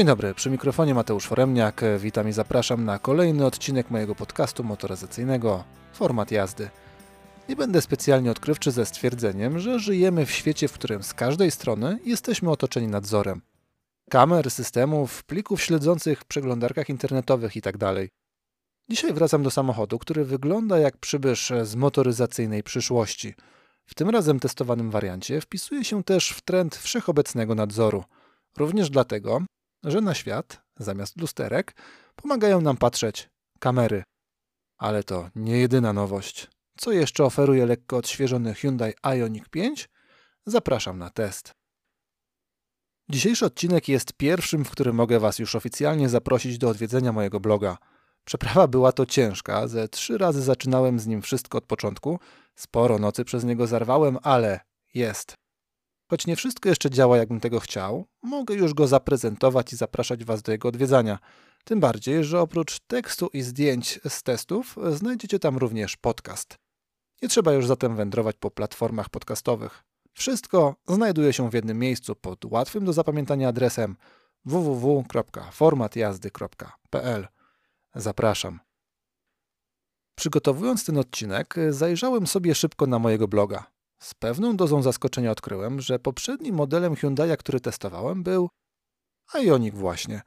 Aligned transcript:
Dzień 0.00 0.06
dobry, 0.06 0.34
przy 0.34 0.50
mikrofonie 0.50 0.94
Mateusz 0.94 1.26
Foremniak. 1.26 1.80
Witam 1.98 2.28
i 2.28 2.32
zapraszam 2.32 2.84
na 2.84 2.98
kolejny 2.98 3.46
odcinek 3.46 3.90
mojego 3.90 4.14
podcastu 4.14 4.64
motoryzacyjnego 4.64 5.64
Format 5.92 6.30
jazdy. 6.30 6.70
Nie 7.48 7.56
będę 7.56 7.82
specjalnie 7.82 8.30
odkrywczy 8.30 8.70
ze 8.70 8.86
stwierdzeniem, 8.86 9.58
że 9.58 9.78
żyjemy 9.78 10.26
w 10.26 10.30
świecie, 10.30 10.68
w 10.68 10.72
którym 10.72 11.02
z 11.02 11.14
każdej 11.14 11.50
strony 11.50 11.98
jesteśmy 12.04 12.50
otoczeni 12.50 12.88
nadzorem. 12.88 13.42
Kamer, 14.10 14.50
systemów, 14.50 15.24
plików 15.24 15.62
śledzących, 15.62 16.24
przeglądarkach 16.24 16.88
internetowych 16.88 17.56
itd. 17.56 17.94
Dzisiaj 18.88 19.12
wracam 19.12 19.42
do 19.42 19.50
samochodu, 19.50 19.98
który 19.98 20.24
wygląda 20.24 20.78
jak 20.78 20.96
przybysz 20.96 21.52
z 21.62 21.74
motoryzacyjnej 21.74 22.62
przyszłości. 22.62 23.34
W 23.86 23.94
tym 23.94 24.10
razem 24.10 24.40
testowanym 24.40 24.90
wariancie 24.90 25.40
wpisuje 25.40 25.84
się 25.84 26.04
też 26.04 26.30
w 26.30 26.40
trend 26.40 26.76
wszechobecnego 26.76 27.54
nadzoru. 27.54 28.04
Również 28.56 28.90
dlatego, 28.90 29.42
że 29.84 30.00
na 30.00 30.14
świat, 30.14 30.62
zamiast 30.76 31.20
lusterek, 31.20 31.76
pomagają 32.16 32.60
nam 32.60 32.76
patrzeć 32.76 33.30
kamery. 33.58 34.02
Ale 34.78 35.04
to 35.04 35.30
nie 35.34 35.58
jedyna 35.58 35.92
nowość. 35.92 36.48
Co 36.78 36.92
jeszcze 36.92 37.24
oferuje 37.24 37.66
lekko 37.66 37.96
odświeżony 37.96 38.54
Hyundai 38.54 38.92
Ioniq 39.02 39.48
5? 39.48 39.88
Zapraszam 40.46 40.98
na 40.98 41.10
test. 41.10 41.54
Dzisiejszy 43.08 43.46
odcinek 43.46 43.88
jest 43.88 44.12
pierwszym, 44.12 44.64
w 44.64 44.70
którym 44.70 44.96
mogę 44.96 45.20
Was 45.20 45.38
już 45.38 45.54
oficjalnie 45.54 46.08
zaprosić 46.08 46.58
do 46.58 46.68
odwiedzenia 46.68 47.12
mojego 47.12 47.40
bloga. 47.40 47.78
Przeprawa 48.24 48.68
była 48.68 48.92
to 48.92 49.06
ciężka, 49.06 49.68
ze 49.68 49.88
trzy 49.88 50.18
razy 50.18 50.42
zaczynałem 50.42 51.00
z 51.00 51.06
nim 51.06 51.22
wszystko 51.22 51.58
od 51.58 51.64
początku, 51.64 52.18
sporo 52.54 52.98
nocy 52.98 53.24
przez 53.24 53.44
niego 53.44 53.66
zarwałem, 53.66 54.18
ale 54.22 54.60
jest. 54.94 55.39
Choć 56.10 56.26
nie 56.26 56.36
wszystko 56.36 56.68
jeszcze 56.68 56.90
działa, 56.90 57.16
jakbym 57.16 57.40
tego 57.40 57.60
chciał, 57.60 58.06
mogę 58.22 58.54
już 58.54 58.74
go 58.74 58.86
zaprezentować 58.86 59.72
i 59.72 59.76
zapraszać 59.76 60.24
Was 60.24 60.42
do 60.42 60.52
jego 60.52 60.68
odwiedzania. 60.68 61.18
Tym 61.64 61.80
bardziej, 61.80 62.24
że 62.24 62.40
oprócz 62.40 62.80
tekstu 62.80 63.30
i 63.32 63.42
zdjęć 63.42 64.00
z 64.08 64.22
testów 64.22 64.76
znajdziecie 64.92 65.38
tam 65.38 65.56
również 65.56 65.96
podcast. 65.96 66.58
Nie 67.22 67.28
trzeba 67.28 67.52
już 67.52 67.66
zatem 67.66 67.96
wędrować 67.96 68.36
po 68.40 68.50
platformach 68.50 69.08
podcastowych. 69.08 69.84
Wszystko 70.12 70.74
znajduje 70.88 71.32
się 71.32 71.50
w 71.50 71.54
jednym 71.54 71.78
miejscu 71.78 72.16
pod 72.16 72.44
łatwym 72.44 72.84
do 72.84 72.92
zapamiętania 72.92 73.48
adresem 73.48 73.96
www.formatjazdy.pl. 74.44 77.28
Zapraszam. 77.94 78.60
Przygotowując 80.14 80.84
ten 80.84 80.98
odcinek, 80.98 81.54
zajrzałem 81.70 82.26
sobie 82.26 82.54
szybko 82.54 82.86
na 82.86 82.98
mojego 82.98 83.28
bloga. 83.28 83.79
Z 84.02 84.14
pewną 84.14 84.56
dozą 84.56 84.82
zaskoczenia 84.82 85.30
odkryłem, 85.30 85.80
że 85.80 85.98
poprzednim 85.98 86.54
modelem 86.54 86.96
Hyundai, 86.96 87.36
który 87.36 87.60
testowałem, 87.60 88.22
był 88.22 88.48
Ioniq 89.34 89.74
właśnie. 89.74 90.22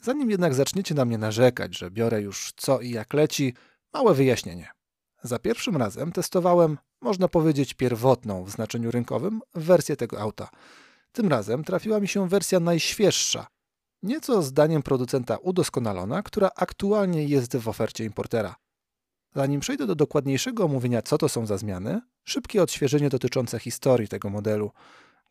Zanim 0.00 0.30
jednak 0.30 0.54
zaczniecie 0.54 0.94
na 0.94 1.04
mnie 1.04 1.18
narzekać, 1.18 1.78
że 1.78 1.90
biorę 1.90 2.22
już 2.22 2.52
co 2.56 2.80
i 2.80 2.90
jak 2.90 3.14
leci, 3.14 3.54
małe 3.94 4.14
wyjaśnienie. 4.14 4.70
Za 5.22 5.38
pierwszym 5.38 5.76
razem 5.76 6.12
testowałem, 6.12 6.78
można 7.00 7.28
powiedzieć, 7.28 7.74
pierwotną 7.74 8.44
w 8.44 8.50
znaczeniu 8.50 8.90
rynkowym 8.90 9.40
wersję 9.54 9.96
tego 9.96 10.20
auta. 10.20 10.48
Tym 11.12 11.28
razem 11.28 11.64
trafiła 11.64 12.00
mi 12.00 12.08
się 12.08 12.28
wersja 12.28 12.60
najświeższa, 12.60 13.46
nieco 14.02 14.42
zdaniem 14.42 14.82
producenta 14.82 15.36
udoskonalona, 15.36 16.22
która 16.22 16.50
aktualnie 16.56 17.24
jest 17.24 17.56
w 17.56 17.68
ofercie 17.68 18.04
importera. 18.04 18.54
Zanim 19.34 19.60
przejdę 19.60 19.86
do 19.86 19.94
dokładniejszego 19.94 20.64
omówienia, 20.64 21.02
co 21.02 21.18
to 21.18 21.28
są 21.28 21.46
za 21.46 21.58
zmiany, 21.58 22.00
szybkie 22.24 22.62
odświeżenie 22.62 23.08
dotyczące 23.08 23.58
historii 23.58 24.08
tego 24.08 24.30
modelu, 24.30 24.72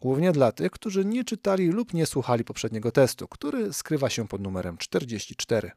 głównie 0.02 0.32
dla 0.32 0.52
tych, 0.52 0.72
którzy 0.72 1.06
nie 1.06 1.24
czytali 1.24 1.68
lub 1.68 1.94
nie 1.94 2.06
słuchali 2.06 2.44
poprzedniego 2.44 2.92
testu, 2.92 3.28
który 3.28 3.74
skrywa 3.74 4.10
się 4.10 4.28
pod 4.28 4.42
numerem 4.42 4.78
44. 4.78 5.72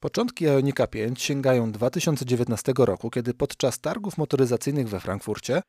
Początki 0.00 0.44
Ionika 0.44 0.86
5 0.86 1.22
sięgają 1.22 1.72
2019 1.72 2.72
roku, 2.78 3.10
kiedy 3.10 3.34
podczas 3.34 3.80
targów 3.80 4.18
motoryzacyjnych 4.18 4.88
we 4.88 5.00
Frankfurcie 5.00 5.62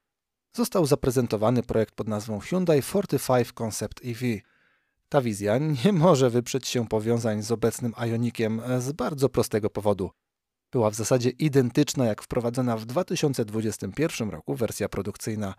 został 0.56 0.86
zaprezentowany 0.86 1.64
projekt 1.64 1.96
pod 1.96 2.08
nazwą 2.08 2.40
Hyundai 2.40 2.82
45 2.82 3.52
Concept 3.52 4.02
EV. 4.06 4.20
Ta 5.10 5.22
wizja 5.22 5.58
nie 5.58 5.94
może 5.94 6.30
wyprzeć 6.30 6.68
się 6.68 6.88
powiązań 6.88 7.44
z 7.44 7.52
obecnym 7.52 7.94
Ionikiem 8.08 8.62
z 8.80 8.92
bardzo 8.92 9.30
prostego 9.30 9.70
powodu– 9.70 10.12
była 10.74 10.90
w 10.90 10.96
zasadzie 10.96 11.30
identyczna 11.30 12.06
jak 12.06 12.22
wprowadzona 12.22 12.78
w 12.78 12.86
2021 12.86 14.30
roku 14.30 14.56
wersja 14.56 14.90
produkcyjna. 14.90 15.56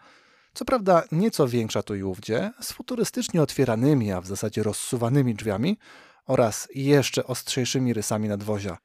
Co 0.54 0.64
prawda 0.64 1.02
nieco 1.12 1.48
większa 1.48 1.82
tu 1.82 1.94
i 1.94 2.02
ówdzie, 2.02 2.50
z 2.60 2.72
futurystycznie 2.72 3.42
otwieranymi, 3.42 4.12
a 4.12 4.20
w 4.20 4.26
zasadzie 4.26 4.62
rozsuwanymi 4.62 5.34
drzwiami 5.34 5.78
oraz 6.26 6.68
jeszcze 6.74 7.26
ostrzejszymi 7.26 7.92
rysami 7.92 8.28
nadwozia. 8.28 8.78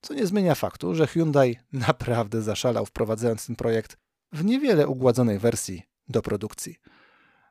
Co 0.00 0.14
nie 0.14 0.26
zmienia 0.26 0.54
faktu, 0.54 0.94
że 0.94 1.06
Hyundai 1.06 1.58
naprawdę 1.88 2.42
zaszalał 2.42 2.86
wprowadzając 2.86 3.46
ten 3.46 3.56
projekt 3.56 3.96
w 4.32 4.44
niewiele 4.44 4.88
ugładzonej 4.88 5.38
wersji 5.38 5.82
do 6.08 6.22
produkcji. 6.22 6.76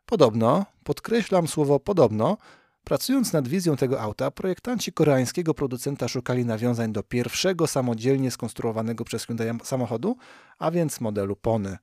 Podobno, 0.05 0.65
podkreślam 0.83 1.47
słowo 1.47 1.79
podobno, 1.79 2.37
Pracując 2.83 3.33
nad 3.33 3.47
wizją 3.47 3.75
tego 3.75 4.01
auta, 4.01 4.31
projektanci 4.31 4.93
koreańskiego 4.93 5.53
producenta 5.53 6.07
szukali 6.07 6.45
nawiązań 6.45 6.91
do 6.91 7.03
pierwszego 7.03 7.67
samodzielnie 7.67 8.31
skonstruowanego 8.31 9.03
przez 9.03 9.25
Hyundai 9.25 9.59
samochodu, 9.63 10.15
a 10.59 10.71
więc 10.71 11.01
modelu 11.01 11.35
Pony. 11.35 11.77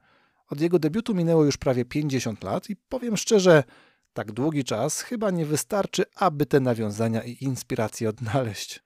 Od 0.49 0.61
jego 0.61 0.79
debiutu 0.79 1.15
minęło 1.15 1.45
już 1.45 1.57
prawie 1.57 1.85
50 1.85 2.45
lat 2.45 2.71
i 2.71 2.77
powiem 2.77 3.17
szczerze, 3.17 3.65
tak 4.13 4.33
długi 4.33 4.65
czas 4.65 5.01
chyba 5.01 5.31
nie 5.31 5.47
wystarczy, 5.47 6.05
aby 6.17 6.47
te 6.47 6.61
nawiązania 6.61 7.23
i 7.25 7.45
inspiracje 7.45 8.09
odnaleźć. 8.09 8.83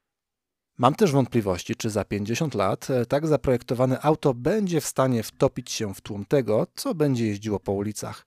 Mam 0.78 0.94
też 0.94 1.12
wątpliwości, 1.12 1.74
czy 1.74 1.90
za 1.90 2.04
50 2.04 2.54
lat 2.54 2.90
e, 2.90 3.06
tak 3.06 3.26
zaprojektowane 3.26 4.00
auto 4.00 4.34
będzie 4.34 4.80
w 4.80 4.86
stanie 4.86 5.22
wtopić 5.22 5.70
się 5.70 5.94
w 5.94 6.00
tłum 6.00 6.24
tego, 6.24 6.66
co 6.74 6.94
będzie 6.94 7.26
jeździło 7.26 7.60
po 7.60 7.72
ulicach. 7.72 8.26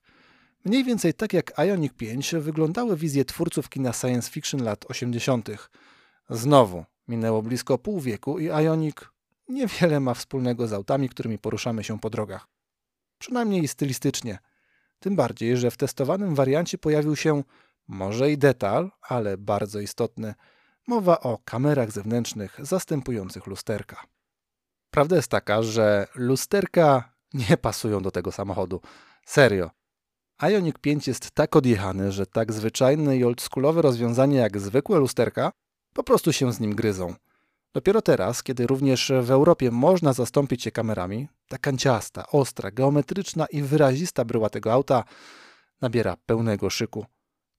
Mniej 0.64 0.84
więcej 0.84 1.14
tak 1.14 1.32
jak 1.32 1.58
Ioniq 1.58 1.94
5 1.94 2.34
wyglądały 2.34 2.96
wizje 2.96 3.24
twórców 3.24 3.68
kina 3.68 3.92
science 3.92 4.30
fiction 4.30 4.62
lat 4.62 4.84
80. 4.88 5.48
Znowu 6.30 6.84
minęło 7.08 7.42
blisko 7.42 7.78
pół 7.78 8.00
wieku 8.00 8.38
i 8.38 8.44
Ioniq 8.46 9.12
niewiele 9.48 10.00
ma 10.00 10.14
wspólnego 10.14 10.68
z 10.68 10.72
autami, 10.72 11.08
którymi 11.08 11.38
poruszamy 11.38 11.84
się 11.84 12.00
po 12.00 12.10
drogach. 12.10 12.48
Przynajmniej 13.18 13.68
stylistycznie. 13.68 14.38
Tym 14.98 15.16
bardziej, 15.16 15.56
że 15.56 15.70
w 15.70 15.76
testowanym 15.76 16.34
wariancie 16.34 16.78
pojawił 16.78 17.16
się 17.16 17.42
może 17.88 18.30
i 18.30 18.38
detal, 18.38 18.90
ale 19.02 19.38
bardzo 19.38 19.80
istotny. 19.80 20.34
Mowa 20.86 21.20
o 21.20 21.38
kamerach 21.44 21.92
zewnętrznych 21.92 22.56
zastępujących 22.62 23.46
lusterka. 23.46 24.06
Prawda 24.90 25.16
jest 25.16 25.28
taka, 25.28 25.62
że 25.62 26.06
lusterka 26.14 27.12
nie 27.34 27.56
pasują 27.56 28.02
do 28.02 28.10
tego 28.10 28.32
samochodu. 28.32 28.80
Serio. 29.26 29.77
Ioniq 30.42 30.78
5 30.78 31.06
jest 31.08 31.30
tak 31.30 31.56
odjechany, 31.56 32.12
że 32.12 32.26
tak 32.26 32.52
zwyczajne 32.52 33.16
i 33.16 33.24
oldschoolowe 33.24 33.82
rozwiązanie 33.82 34.36
jak 34.36 34.60
zwykłe 34.60 34.98
lusterka 34.98 35.50
po 35.94 36.02
prostu 36.02 36.32
się 36.32 36.52
z 36.52 36.60
nim 36.60 36.74
gryzą. 36.74 37.14
Dopiero 37.74 38.02
teraz, 38.02 38.42
kiedy 38.42 38.66
również 38.66 39.12
w 39.22 39.30
Europie 39.30 39.70
można 39.70 40.12
zastąpić 40.12 40.66
je 40.66 40.72
kamerami, 40.72 41.28
ta 41.48 41.58
kanciasta, 41.58 42.26
ostra, 42.26 42.70
geometryczna 42.70 43.46
i 43.46 43.62
wyrazista 43.62 44.24
bryła 44.24 44.50
tego 44.50 44.72
auta 44.72 45.04
nabiera 45.80 46.16
pełnego 46.26 46.70
szyku. 46.70 47.06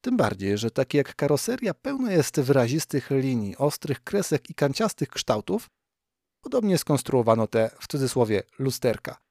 Tym 0.02 0.18
bardziej, 0.18 0.58
że 0.58 0.72
takie 0.72 0.98
jak 0.98 1.16
karoseria 1.16 1.74
pełna 1.74 2.12
jest 2.12 2.40
wyrazistych 2.40 3.10
linii, 3.12 3.58
ostrych 3.58 4.04
kresek 4.04 4.50
i 4.50 4.54
kanciastych 4.54 5.10
kształtów, 5.10 5.70
podobnie 6.42 6.78
skonstruowano 6.78 7.48
te, 7.48 7.70
w 7.80 7.88
cudzysłowie, 7.88 8.44
lusterka. 8.60 9.29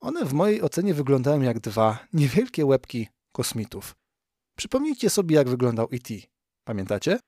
One 0.00 0.24
w 0.24 0.32
mojej 0.32 0.62
ocenie 0.62 0.94
wyglądają 0.94 1.40
jak 1.40 1.60
dwa 1.60 1.98
niewielkie 2.12 2.66
łebki 2.66 3.08
kosmitów. 3.32 3.96
Przypomnijcie 4.56 5.10
sobie, 5.10 5.36
jak 5.36 5.48
wyglądał 5.48 5.88
E.T. 5.92 6.14
Pamiętacie? 6.64 7.18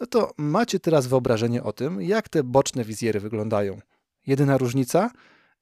No 0.00 0.06
to 0.06 0.32
macie 0.38 0.80
teraz 0.80 1.06
wyobrażenie 1.06 1.62
o 1.62 1.72
tym, 1.72 2.02
jak 2.02 2.28
te 2.28 2.44
boczne 2.44 2.84
wizjery 2.84 3.20
wyglądają. 3.20 3.80
Jedyna 4.26 4.58
różnica? 4.58 5.10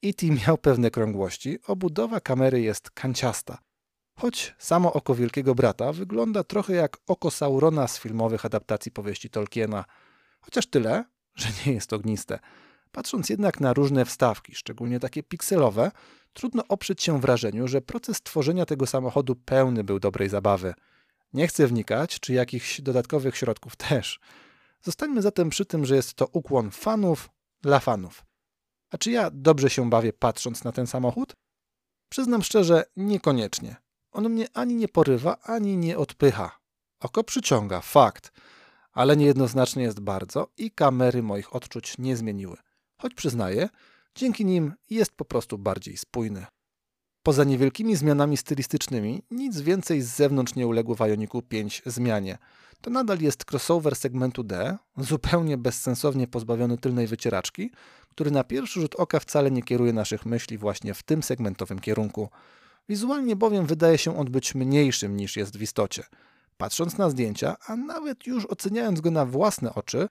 E.T. 0.03 0.26
miał 0.26 0.59
pewne 0.59 0.91
krągłości, 0.91 1.59
obudowa 1.67 2.20
kamery 2.20 2.61
jest 2.61 2.91
kanciasta. 2.91 3.59
Choć 4.19 4.55
samo 4.59 4.93
oko 4.93 5.14
Wielkiego 5.14 5.55
Brata 5.55 5.93
wygląda 5.93 6.44
trochę 6.44 6.75
jak 6.75 6.97
oko 7.06 7.31
Saurona 7.31 7.88
z 7.88 7.99
filmowych 7.99 8.44
adaptacji 8.44 8.93
powieści 8.93 9.31
Tolkiena. 9.31 9.85
Chociaż 10.41 10.67
tyle, 10.67 11.05
że 11.35 11.49
nie 11.67 11.73
jest 11.73 11.93
ogniste. 11.93 12.38
Patrząc 12.93 13.29
jednak 13.29 13.61
na 13.61 13.73
różne 13.73 14.05
wstawki, 14.05 14.55
szczególnie 14.55 15.00
takie 15.00 15.23
pikselowe, 15.23 15.91
trudno 16.32 16.62
oprzeć 16.69 17.02
się 17.02 17.20
wrażeniu, 17.20 17.69
że 17.69 17.81
proces 17.81 18.23
tworzenia 18.23 18.67
tego 18.67 18.87
samochodu 18.87 19.37
pełny 19.37 19.84
był 19.84 20.00
dobrej 20.00 20.29
zabawy. 20.29 20.75
Nie 21.32 21.46
chcę 21.46 21.67
wnikać, 21.67 22.20
czy 22.20 22.32
jakichś 22.32 22.81
dodatkowych 22.81 23.37
środków 23.37 23.76
też. 23.76 24.20
Zostańmy 24.82 25.23
zatem 25.23 25.50
przy 25.50 25.64
tym, 25.64 25.87
że 25.87 25.96
jest 25.96 26.14
to 26.14 26.26
ukłon 26.26 26.70
fanów 26.70 27.31
dla 27.62 27.81
fanów. 27.81 28.25
A 28.90 28.99
czy 28.99 29.11
ja 29.11 29.31
dobrze 29.32 29.70
się 29.70 29.90
bawię 29.90 30.12
patrząc 30.12 30.64
na 30.64 30.73
ten 30.73 30.87
samochód? 30.87 31.37
Przyznam 32.08 32.43
szczerze, 32.43 32.85
niekoniecznie. 32.96 33.76
On 34.12 34.28
mnie 34.28 34.46
ani 34.55 34.75
nie 34.75 34.88
porywa, 34.88 35.37
ani 35.43 35.76
nie 35.76 35.99
odpycha. 35.99 36.58
Oko 37.00 37.25
przyciąga, 37.25 37.81
fakt. 37.81 38.32
ale 38.93 39.17
niejednoznacznie 39.17 39.82
jest 39.82 40.00
bardzo 40.00 40.49
i 40.56 40.70
kamery 40.70 41.23
moich 41.23 41.55
odczuć 41.55 41.99
nie 41.99 42.17
zmieniły. 42.17 42.56
Choć 42.96 43.14
przyznaję, 43.14 43.69
dzięki 44.14 44.44
nim 44.44 44.73
jest 44.91 45.12
po 45.12 45.25
prostu 45.25 45.59
bardziej 45.59 45.97
spójny. 45.97 46.47
Poza 47.23 47.44
niewielkimi 47.44 47.97
zmianami 47.97 48.37
stylistycznymi, 48.37 49.23
nic 49.31 49.61
więcej 49.61 50.03
z 50.03 50.06
zewnątrz 50.06 50.55
nie 50.55 50.67
uległo 50.67 50.94
w 50.94 51.00
Ioniku 51.00 51.43
5 51.43 51.82
zmianie. 51.87 52.38
To 52.81 52.91
nadal 52.91 53.20
jest 53.20 53.44
crossover 53.53 53.97
segmentu 53.97 54.44
D, 54.44 54.79
zupełnie 54.97 55.59
bezsensownie 55.59 56.29
pozbawiony 56.29 56.79
tylnej 56.79 57.06
wycieraczki, 57.06 57.70
który 58.09 58.31
na 58.31 58.44
pierwszy 58.44 58.81
rzut 58.81 58.94
oka 58.94 59.20
wcale 59.20 59.50
nie 59.50 59.62
kieruje 59.62 59.93
naszych 59.93 60.26
myśli 60.26 60.59
właśnie 60.59 60.94
w 60.94 61.03
tym 61.03 61.23
segmentowym 61.23 61.79
kierunku. 61.79 62.29
Wizualnie 62.88 63.37
bowiem 63.37 63.67
wydaje 63.67 63.99
się 63.99 64.19
on 64.19 64.31
być 64.31 64.55
mniejszym 64.55 65.17
niż 65.17 65.37
jest 65.37 65.56
w 65.56 65.62
istocie. 65.62 66.03
Patrząc 66.56 66.99
na 66.99 67.11
zdjęcia, 67.11 67.56
a 67.67 67.76
nawet 67.76 68.26
już 68.26 68.47
oceniając 68.47 69.00
go 69.00 69.11
na 69.11 69.26
własne 69.26 69.75
oczy, 69.75 70.09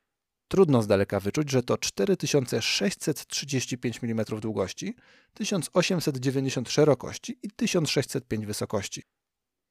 trudno 0.51 0.81
z 0.81 0.88
daleka 0.88 1.19
wyczuć, 1.19 1.51
że 1.51 1.63
to 1.63 1.77
4635 1.77 4.03
mm 4.03 4.25
długości, 4.25 4.95
1890 5.33 6.69
szerokości 6.69 7.39
i 7.44 7.51
1605 7.51 8.45
wysokości. 8.45 9.03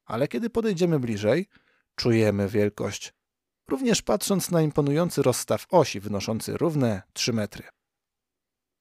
Ale 0.05 0.29
kiedy 0.29 0.51
podejdziemy 0.51 1.01
bliżej, 1.01 1.47
czujemy 1.95 2.49
wielkość. 2.49 3.15
Również 3.69 4.03
patrząc 4.03 4.51
na 4.51 4.63
imponujący 4.63 5.23
rozstaw 5.23 5.67
osi 5.71 6.01
wynoszący 6.01 6.57
równe 6.57 7.03
3 7.13 7.33
metry. 7.33 7.65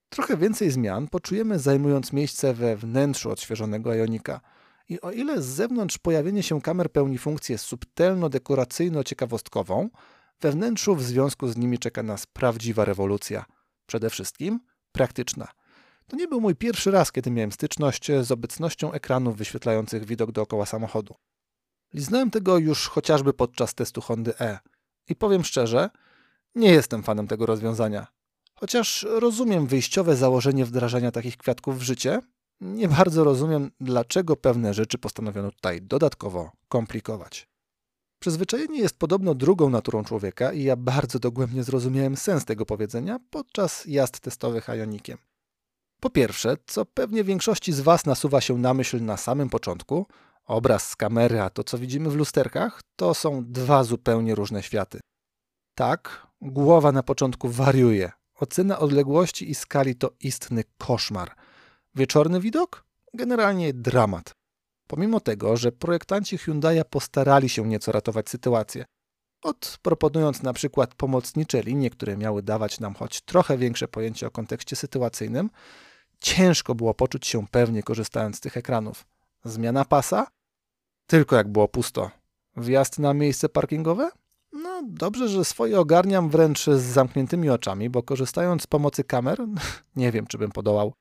Trochę 0.10 0.38
więcej 0.38 0.72
zmian 0.72 1.08
poczujemy 1.08 1.60
zajmując 1.60 2.14
miejsce 2.14 2.54
we 2.54 2.78
wnętrzu 2.78 3.32
odświeżonego 3.32 3.96
Ionika. 3.96 4.42
I 4.90 5.02
o 5.02 5.12
ile 5.12 5.42
z 5.42 5.46
zewnątrz 5.46 5.98
pojawienie 5.98 6.44
się 6.44 6.62
kamer 6.62 6.92
pełni 6.92 7.18
funkcję 7.18 7.58
subtelno-dekoracyjno-ciekawostkową, 7.58 9.90
we 10.42 10.52
wnętrzu 10.52 10.96
w 10.96 11.04
związku 11.04 11.48
z 11.48 11.58
nimi 11.58 11.80
czeka 11.80 12.04
nas 12.04 12.26
prawdziwa 12.26 12.86
rewolucja. 12.86 13.46
Przede 13.86 14.10
wszystkim 14.10 14.60
praktyczna. 14.92 15.48
To 16.08 16.16
nie 16.18 16.28
był 16.28 16.42
mój 16.42 16.56
pierwszy 16.56 16.92
raz, 16.92 17.12
kiedy 17.12 17.32
miałem 17.32 17.52
styczność 17.52 18.08
z 18.22 18.32
obecnością 18.32 18.92
ekranów 18.92 19.38
wyświetlających 19.38 20.06
widok 20.06 20.32
dookoła 20.32 20.66
samochodu. 20.66 21.16
Liznąłem 21.94 22.32
tego 22.32 22.58
już 22.58 22.88
chociażby 22.88 23.34
podczas 23.34 23.76
testu 23.76 24.02
Hondy 24.02 24.40
E. 24.40 24.60
I 25.10 25.16
powiem 25.16 25.44
szczerze, 25.44 25.90
nie 26.56 26.72
jestem 26.72 27.04
fanem 27.04 27.28
tego 27.28 27.46
rozwiązania. 27.46 28.08
Chociaż 28.56 29.06
rozumiem 29.10 29.68
wyjściowe 29.68 30.16
założenie 30.16 30.66
wdrażania 30.66 31.12
takich 31.12 31.38
kwiatków 31.38 31.80
w 31.80 31.82
życie, 31.82 32.22
nie 32.62 32.88
bardzo 32.88 33.24
rozumiem, 33.24 33.72
dlaczego 33.80 34.36
pewne 34.36 34.74
rzeczy 34.74 34.98
postanowiono 34.98 35.52
tutaj 35.52 35.82
dodatkowo 35.82 36.52
komplikować. 36.68 37.49
Przyzwyczajenie 38.20 38.80
jest 38.80 39.00
podobno 39.00 39.36
drugą 39.36 39.70
naturą 39.70 40.04
człowieka 40.04 40.54
i 40.54 40.64
ja 40.64 40.76
bardzo 40.76 41.20
dogłębnie 41.20 41.64
zrozumiałem 41.64 42.18
sens 42.18 42.46
tego 42.46 42.66
powiedzenia 42.66 43.20
podczas 43.30 43.86
jazd 43.86 44.20
testowych 44.20 44.68
Ionikiem. 44.68 45.18
Po 46.00 46.10
pierwsze, 46.10 46.58
co 46.66 46.86
pewnie 46.86 47.24
większości 47.24 47.74
z 47.74 47.80
Was 47.80 48.06
nasuwa 48.06 48.42
się 48.42 48.58
na 48.58 48.74
myśl 48.74 49.04
na 49.04 49.18
samym 49.18 49.50
początku, 49.50 50.06
obraz 50.46 50.90
z 50.90 50.96
kamery, 50.96 51.42
a 51.42 51.50
to 51.50 51.64
co 51.64 51.78
widzimy 51.78 52.10
w 52.10 52.16
lusterkach, 52.16 52.82
to 52.96 53.14
są 53.14 53.46
dwa 53.46 53.84
zupełnie 53.84 54.36
różne 54.36 54.64
światy. 54.64 55.00
Tak, 55.76 56.28
głowa 56.42 56.92
na 56.92 57.04
początku 57.04 57.50
wariuje, 57.50 58.12
Ocena 58.40 58.80
odległości 58.80 59.52
i 59.52 59.56
skali 59.56 59.96
to 59.96 60.12
istny 60.20 60.64
koszmar. 60.78 61.36
Wieczorny 61.96 62.40
widok? 62.40 62.86
Generalnie 63.14 63.74
dramat. 63.74 64.39
Pomimo 64.90 65.20
tego, 65.20 65.58
że 65.58 65.72
projektanci 65.72 66.38
Hyundai'a 66.38 66.84
postarali 66.84 67.50
się 67.50 67.68
nieco 67.68 67.92
ratować 67.92 68.30
sytuację, 68.30 68.86
od 69.44 69.80
proponując 69.82 70.44
na 70.44 70.54
przykład 70.54 70.96
pomocnicze 70.96 71.62
linie, 71.62 71.90
które 71.90 72.18
miały 72.18 72.44
dawać 72.44 72.80
nam 72.80 72.94
choć 72.94 73.22
trochę 73.22 73.58
większe 73.58 73.88
pojęcie 73.88 74.28
o 74.28 74.32
kontekście 74.32 74.76
sytuacyjnym, 74.76 75.50
ciężko 76.20 76.76
było 76.76 76.94
poczuć 76.94 77.28
się 77.28 77.48
pewnie 77.48 77.84
korzystając 77.84 78.38
z 78.38 78.40
tych 78.40 78.58
ekranów. 78.58 79.06
Zmiana 79.44 79.86
pasa? 79.86 80.28
Tylko 81.08 81.36
jak 81.36 81.48
było 81.48 81.68
pusto. 81.68 82.12
Wjazd 82.58 83.00
na 83.00 83.14
miejsce 83.14 83.50
parkingowe? 83.50 84.10
No, 84.52 84.82
dobrze, 84.88 85.30
że 85.30 85.46
swoje 85.46 85.80
ogarniam 85.80 86.30
wręcz 86.30 86.66
z 86.66 86.82
zamkniętymi 86.82 87.50
oczami, 87.50 87.90
bo 87.90 88.04
korzystając 88.04 88.64
z 88.64 88.68
pomocy 88.68 89.04
kamer, 89.04 89.40
nie 89.96 90.12
wiem, 90.12 90.28
czy 90.28 90.38
bym 90.38 90.52
podołał. 90.52 90.94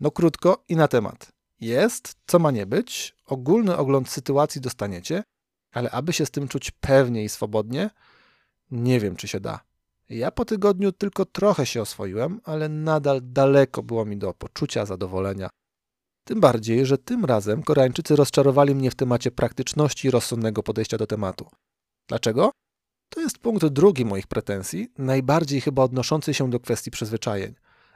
No 0.00 0.10
krótko 0.10 0.64
i 0.68 0.76
na 0.76 0.88
temat. 0.88 1.37
Jest, 1.60 2.16
co 2.26 2.38
ma 2.38 2.50
nie 2.50 2.66
być, 2.66 3.16
ogólny 3.26 3.76
ogląd 3.76 4.08
sytuacji 4.08 4.60
dostaniecie, 4.60 5.22
ale 5.72 5.90
aby 5.90 6.12
się 6.12 6.26
z 6.26 6.30
tym 6.30 6.48
czuć 6.48 6.70
pewnie 6.70 7.24
i 7.24 7.28
swobodnie, 7.28 7.90
nie 8.70 9.00
wiem, 9.00 9.16
czy 9.16 9.28
się 9.28 9.40
da. 9.40 9.60
Ja 10.08 10.30
po 10.30 10.44
tygodniu 10.44 10.92
tylko 10.92 11.24
trochę 11.24 11.66
się 11.66 11.82
oswoiłem, 11.82 12.40
ale 12.44 12.68
nadal 12.68 13.20
daleko 13.22 13.82
było 13.82 14.04
mi 14.04 14.16
do 14.16 14.34
poczucia 14.34 14.86
zadowolenia. 14.86 15.48
Tym 16.24 16.40
bardziej, 16.40 16.86
że 16.86 16.98
tym 16.98 17.24
razem 17.24 17.62
Koreańczycy 17.62 18.16
rozczarowali 18.16 18.74
mnie 18.74 18.90
w 18.90 18.94
temacie 18.94 19.30
praktyczności 19.30 20.08
i 20.08 20.10
rozsądnego 20.10 20.62
podejścia 20.62 20.98
do 20.98 21.06
tematu. 21.06 21.46
Dlaczego? 22.08 22.50
To 23.08 23.20
jest 23.20 23.38
punkt 23.38 23.66
drugi 23.66 24.04
moich 24.04 24.26
pretensji, 24.26 24.92
najbardziej 24.98 25.60
chyba 25.60 25.82
odnoszący 25.82 26.34
się 26.34 26.50
do 26.50 26.60
kwestii 26.60 26.90
przyzwyczajeń. 26.90 27.54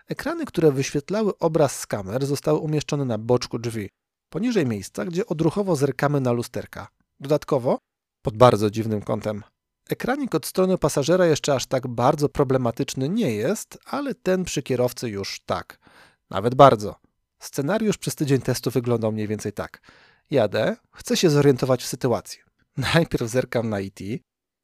Ekrany, 0.09 0.45
które 0.45 0.73
wyświetlały 0.73 1.39
obraz 1.39 1.81
z 1.81 1.87
kamer, 1.87 2.27
zostały 2.27 2.59
umieszczone 2.59 3.05
na 3.05 3.19
boczku 3.19 3.59
drzwi, 3.59 3.91
poniżej 4.29 4.67
miejsca, 4.67 5.05
gdzie 5.05 5.27
odruchowo 5.27 5.77
zerkamy 5.77 6.21
na 6.21 6.33
lusterka. 6.33 6.89
Dodatkowo, 7.21 7.79
pod 8.23 8.37
bardzo 8.37 8.71
dziwnym 8.71 9.03
kątem, 9.03 9.43
ekranik 9.91 10.35
od 10.35 10.47
strony 10.47 10.79
pasażera 10.79 11.27
jeszcze 11.27 11.55
aż 11.55 11.67
tak 11.67 11.89
bardzo 11.89 12.29
problematyczny 12.29 13.09
nie 13.09 13.35
jest, 13.35 13.79
ale 13.85 14.15
ten 14.15 14.45
przy 14.45 14.63
kierowcy 14.63 15.09
już 15.09 15.41
tak. 15.47 15.79
Nawet 16.31 16.55
bardzo. 16.55 16.97
Scenariusz 17.39 17.99
przez 17.99 18.15
tydzień 18.15 18.41
testu 18.41 18.71
wyglądał 18.71 19.13
mniej 19.13 19.29
więcej 19.29 19.53
tak. 19.53 19.81
Jadę, 20.31 20.77
chcę 20.93 21.17
się 21.17 21.31
zorientować 21.31 21.83
w 21.83 21.87
sytuacji. 21.87 22.39
Najpierw 22.95 23.31
zerkam 23.31 23.69
na 23.69 23.81
IT, 23.81 24.01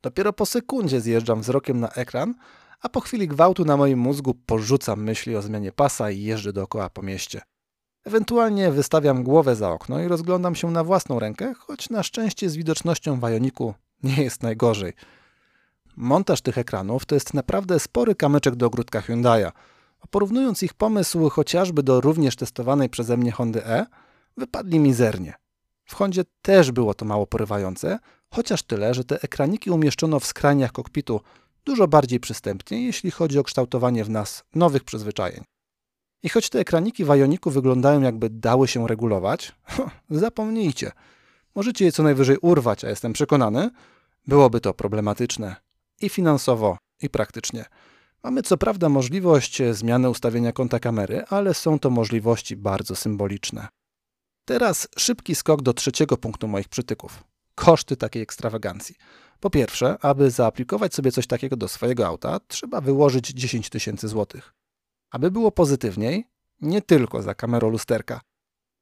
Dopiero 0.03 0.33
po 0.33 0.47
sekundzie 0.47 1.01
zjeżdżam 1.01 1.41
wzrokiem 1.41 1.81
na 1.81 1.89
ekran, 1.89 2.35
a 2.81 2.89
po 2.89 3.01
chwili 3.01 3.29
gwałtu 3.29 3.65
na 3.65 3.77
moim 3.77 3.99
mózgu 3.99 4.35
porzucam 4.35 5.03
myśli 5.03 5.37
o 5.37 5.43
zmianie 5.43 5.73
pasa 5.73 6.11
i 6.11 6.23
jeżdżę 6.23 6.53
dookoła 6.53 6.91
po 6.91 7.03
mieście. 7.03 7.43
Ewentualnie 8.05 8.71
wystawiam 8.71 9.23
głowę 9.23 9.57
za 9.57 9.71
okno 9.71 10.01
i 10.01 10.09
rozglądam 10.09 10.55
się 10.55 10.71
na 10.71 10.85
własną 10.85 11.19
rękę, 11.19 11.55
choć 11.59 11.91
na 11.91 12.03
szczęście 12.03 12.51
z 12.51 12.57
widocznością 12.57 13.21
w 13.21 13.23
Ioniku 13.23 13.75
nie 14.03 14.23
jest 14.23 14.43
najgorzej. 14.43 14.93
Montaż 15.97 16.41
tych 16.41 16.59
ekranów 16.59 17.07
to 17.07 17.15
jest 17.15 17.35
naprawdę 17.35 17.81
spory 17.81 18.15
kamyczek 18.15 18.57
do 18.57 18.67
ogródka 18.67 19.01
Hyundai'a. 19.01 19.53
Porównując 20.11 20.63
ich 20.63 20.75
pomysł 20.75 21.29
chociażby 21.29 21.83
do 21.83 22.01
również 22.01 22.37
testowanej 22.37 22.89
przeze 22.89 23.17
mnie 23.17 23.33
Hondy 23.33 23.67
E, 23.67 23.87
wypadli 24.37 24.79
mizernie. 24.79 25.35
W 25.85 25.95
Hondzie 25.95 26.25
też 26.43 26.73
było 26.73 26.95
to 26.95 27.05
mało 27.05 27.27
porywające, 27.27 27.99
chociaż 28.35 28.63
tyle, 28.63 28.95
że 28.95 29.05
te 29.05 29.23
ekraniki 29.23 29.71
umieszczono 29.71 30.21
w 30.21 30.27
skrajniach 30.27 30.73
kokpitu 30.73 31.21
dużo 31.69 31.89
bardziej 31.89 32.21
przystępnie, 32.21 32.85
jeśli 32.85 33.11
chodzi 33.11 33.39
o 33.39 33.45
kształtowanie 33.45 34.05
w 34.05 34.11
nas 34.11 34.45
nowych 34.55 34.85
przyzwyczajeń. 34.85 35.45
I 36.23 36.29
choć 36.29 36.49
te 36.51 36.61
ekraniki 36.61 37.05
w 37.05 37.09
Ioniku 37.09 37.51
wyglądają 37.51 38.01
jakby 38.01 38.31
dały 38.31 38.69
się 38.69 38.89
regulować, 38.89 39.53
zapomnijcie. 40.11 40.93
Możecie 41.55 41.85
je 41.85 41.93
co 41.93 42.03
najwyżej 42.03 42.37
urwać, 42.43 42.85
a 42.85 42.89
jestem 42.89 43.13
przekonany, 43.13 43.71
byłoby 44.27 44.61
to 44.61 44.75
problematyczne 44.75 45.57
i 46.01 46.09
finansowo, 46.09 46.79
i 47.03 47.11
praktycznie. 47.11 47.65
Mamy 48.23 48.43
co 48.43 48.57
prawda 48.57 48.89
możliwość 48.89 49.63
zmiany 49.73 50.11
ustawienia 50.11 50.53
kąta 50.53 50.79
kamery, 50.79 51.25
ale 51.29 51.55
są 51.55 51.79
to 51.79 51.91
możliwości 51.91 52.57
bardzo 52.57 52.97
symboliczne. 52.97 53.69
Teraz 54.45 54.89
szybki 54.97 55.35
skok 55.35 55.63
do 55.63 55.75
trzeciego 55.75 56.17
punktu 56.17 56.49
moich 56.49 56.69
przytyków 56.69 57.25
koszty 57.55 57.97
takiej 57.97 58.23
ekstrawagancji. 58.23 58.95
Po 59.41 59.51
pierwsze, 59.51 59.97
aby 60.01 60.31
zaaplikować 60.31 60.95
sobie 60.95 61.13
coś 61.13 61.27
takiego 61.27 61.57
do 61.57 61.69
swojego 61.69 62.07
auta, 62.07 62.41
trzeba 62.49 62.81
wyłożyć 62.81 63.29
10 63.29 63.71
tysięcy 63.71 64.09
złotych. 64.09 64.55
Aby 65.11 65.31
było 65.31 65.53
pozytywniej, 65.53 66.25
nie 66.61 66.83
tylko 66.83 67.23
za 67.23 67.35
kamerą 67.35 67.69
lusterka. 67.71 68.21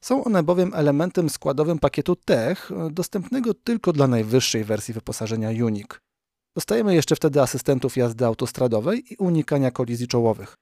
Są 0.05 0.25
one 0.25 0.43
bowiem 0.43 0.75
elementem 0.75 1.31
składowym 1.31 1.79
pakietu 1.79 2.17
Tech, 2.17 2.71
dostępnego 2.91 3.55
tylko 3.55 3.93
dla 3.93 4.07
najwyższej 4.07 4.65
wersji 4.65 4.95
wyposażenia 4.95 5.65
Unique. 5.65 6.01
Dostajemy 6.55 6.95
jeszcze 6.95 7.17
wtedy 7.17 7.43
asystentów 7.43 7.97
jazdy 7.97 8.27
autostradowej 8.27 9.13
i 9.13 9.17
unikania 9.17 9.71
kolizji 9.71 10.09
czołowych. 10.09 10.55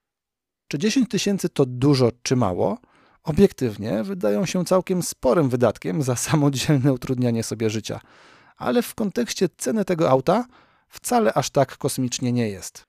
Czy 0.69 0.79
10 0.79 1.09
tysięcy 1.09 1.49
to 1.49 1.67
dużo 1.67 2.11
czy 2.23 2.37
mało? 2.37 2.79
obiektywnie 3.25 4.03
wydają 4.03 4.47
się 4.47 4.65
całkiem 4.65 5.03
sporym 5.03 5.49
wydatkiem 5.49 6.03
za 6.03 6.17
samodzielne 6.17 6.93
utrudnianie 6.93 7.43
sobie 7.43 7.71
życia, 7.71 8.01
ale 8.57 8.83
w 8.83 8.95
kontekście 8.95 9.49
ceny 9.57 9.85
tego 9.85 10.11
auta 10.11 10.47
wcale 10.89 11.35
aż 11.35 11.51
tak 11.51 11.79
kosmicznie 11.79 12.33
nie 12.33 12.49
jest. 12.49 12.85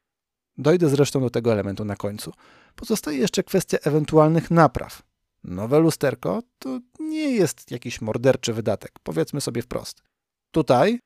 Dojdę 0.58 0.90
zresztą 0.90 1.22
do 1.22 1.30
tego 1.30 1.52
elementu 1.52 1.86
na 1.86 1.96
końcu. 1.96 2.34
Pozostaje 2.76 3.18
jeszcze 3.18 3.44
kwestia 3.44 3.78
ewentualnych 3.78 4.52
napraw. 4.52 5.02
Nowe 5.44 5.80
lusterko 5.80 6.42
to 6.60 6.80
nie 7.00 7.32
jest 7.32 7.72
jakiś 7.72 8.02
morderczy 8.02 8.54
wydatek, 8.54 8.92
powiedzmy 9.04 9.42
sobie 9.42 9.62
wprost. 9.62 10.04
Tutaj 10.52 11.00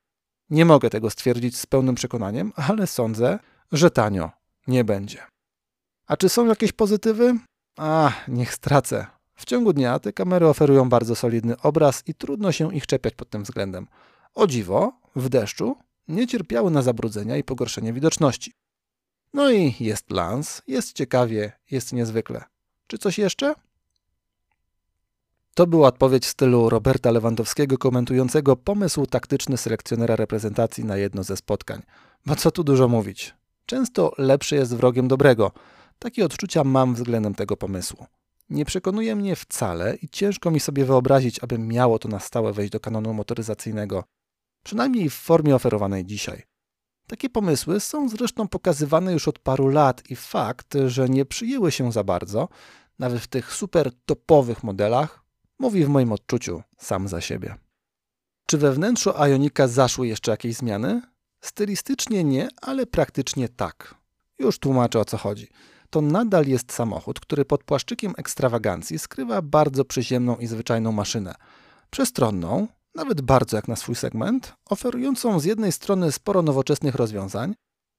Nie 0.49 0.65
mogę 0.65 0.89
tego 0.89 1.09
stwierdzić 1.09 1.57
z 1.57 1.65
pełnym 1.65 1.95
przekonaniem, 1.95 2.53
ale 2.55 2.87
sądzę, 2.87 3.39
że 3.71 3.91
tanio 3.91 4.31
nie 4.67 4.83
będzie. 4.83 5.23
A 6.07 6.17
czy 6.17 6.29
są 6.29 6.45
jakieś 6.45 6.71
pozytywy? 6.71 7.39
A, 7.77 8.11
niech 8.27 8.53
stracę. 8.53 9.07
W 9.35 9.45
ciągu 9.45 9.73
dnia 9.73 9.99
te 9.99 10.13
kamery 10.13 10.47
oferują 10.47 10.89
bardzo 10.89 11.15
solidny 11.15 11.61
obraz 11.61 12.03
i 12.07 12.13
trudno 12.13 12.51
się 12.51 12.75
ich 12.75 12.87
czepiać 12.87 13.13
pod 13.13 13.29
tym 13.29 13.43
względem. 13.43 13.87
O 14.35 14.47
dziwo, 14.47 14.93
w 15.15 15.29
deszczu 15.29 15.75
nie 16.07 16.27
cierpiały 16.27 16.71
na 16.71 16.81
zabrudzenia 16.81 17.37
i 17.37 17.43
pogorszenie 17.43 17.93
widoczności. 17.93 18.53
No 19.33 19.51
i 19.51 19.75
jest 19.79 20.11
lans, 20.11 20.61
jest 20.67 20.93
ciekawie, 20.93 21.51
jest 21.71 21.93
niezwykle. 21.93 22.43
Czy 22.87 22.97
coś 22.97 23.17
jeszcze? 23.17 23.55
To 25.53 25.67
była 25.67 25.87
odpowiedź 25.87 26.25
w 26.25 26.29
stylu 26.29 26.69
Roberta 26.69 27.11
Lewandowskiego 27.11 27.77
komentującego 27.77 28.55
pomysł 28.55 29.05
taktyczny 29.05 29.57
selekcjonera 29.57 30.15
reprezentacji 30.15 30.85
na 30.85 30.97
jedno 30.97 31.23
ze 31.23 31.37
spotkań. 31.37 31.81
Bo 32.25 32.35
co 32.35 32.51
tu 32.51 32.63
dużo 32.63 32.87
mówić. 32.87 33.35
Często 33.65 34.13
lepszy 34.17 34.55
jest 34.55 34.75
wrogiem 34.75 35.07
dobrego. 35.07 35.51
Takie 35.99 36.25
odczucia 36.25 36.63
mam 36.63 36.95
względem 36.95 37.35
tego 37.35 37.57
pomysłu. 37.57 38.05
Nie 38.49 38.65
przekonuje 38.65 39.15
mnie 39.15 39.35
wcale 39.35 39.95
i 39.95 40.09
ciężko 40.09 40.51
mi 40.51 40.59
sobie 40.59 40.85
wyobrazić, 40.85 41.39
aby 41.43 41.57
miało 41.57 41.99
to 41.99 42.07
na 42.09 42.19
stałe 42.19 42.53
wejść 42.53 42.71
do 42.71 42.79
kanonu 42.79 43.13
motoryzacyjnego. 43.13 44.03
Przynajmniej 44.69 45.09
w 45.09 45.13
formie 45.13 45.55
oferowanej 45.55 46.05
dzisiaj. 46.05 46.43
Takie 47.07 47.29
pomysły 47.29 47.79
są 47.79 48.09
zresztą 48.09 48.47
pokazywane 48.47 49.13
już 49.13 49.27
od 49.27 49.39
paru 49.39 49.67
lat 49.67 50.09
i 50.09 50.15
fakt, 50.15 50.77
że 50.87 51.09
nie 51.09 51.25
przyjęły 51.25 51.71
się 51.71 51.91
za 51.91 52.03
bardzo, 52.03 52.47
nawet 52.99 53.21
w 53.21 53.27
tych 53.27 53.53
super 53.53 53.91
topowych 54.05 54.63
modelach, 54.63 55.23
mówi 55.59 55.85
w 55.85 55.89
moim 55.89 56.11
odczuciu 56.11 56.61
sam 56.77 57.07
za 57.07 57.21
siebie. 57.21 57.55
Czy 58.45 58.57
we 58.57 58.71
wnętrzu 58.71 59.09
Ionika 59.09 59.67
zaszły 59.67 60.07
jeszcze 60.07 60.31
jakieś 60.31 60.55
zmiany? 60.55 61.01
Stylistycznie 61.41 62.23
nie, 62.23 62.47
ale 62.61 62.85
praktycznie 62.85 63.49
tak. 63.49 63.95
Już 64.39 64.59
tłumaczę 64.59 64.99
o 64.99 65.05
co 65.05 65.17
chodzi. 65.17 65.47
To 65.89 66.01
nadal 66.01 66.47
jest 66.47 66.73
samochód, 66.73 67.19
który 67.19 67.45
pod 67.45 67.63
płaszczykiem 67.63 68.13
ekstrawagancji 68.17 68.99
skrywa 68.99 69.41
bardzo 69.41 69.85
przyziemną 69.85 70.35
i 70.35 70.47
zwyczajną 70.47 70.91
maszynę. 70.91 71.35
Przestronną, 71.89 72.67
nawet 72.95 73.21
bardzo 73.21 73.57
jak 73.57 73.67
na 73.67 73.75
swój 73.75 73.95
segment, 73.95 74.53
oferującą 74.65 75.39
z 75.39 75.45
jednej 75.45 75.71
strony 75.71 76.11
sporo 76.11 76.41
nowoczesnych 76.41 76.95
rozwiązań, 76.95 77.55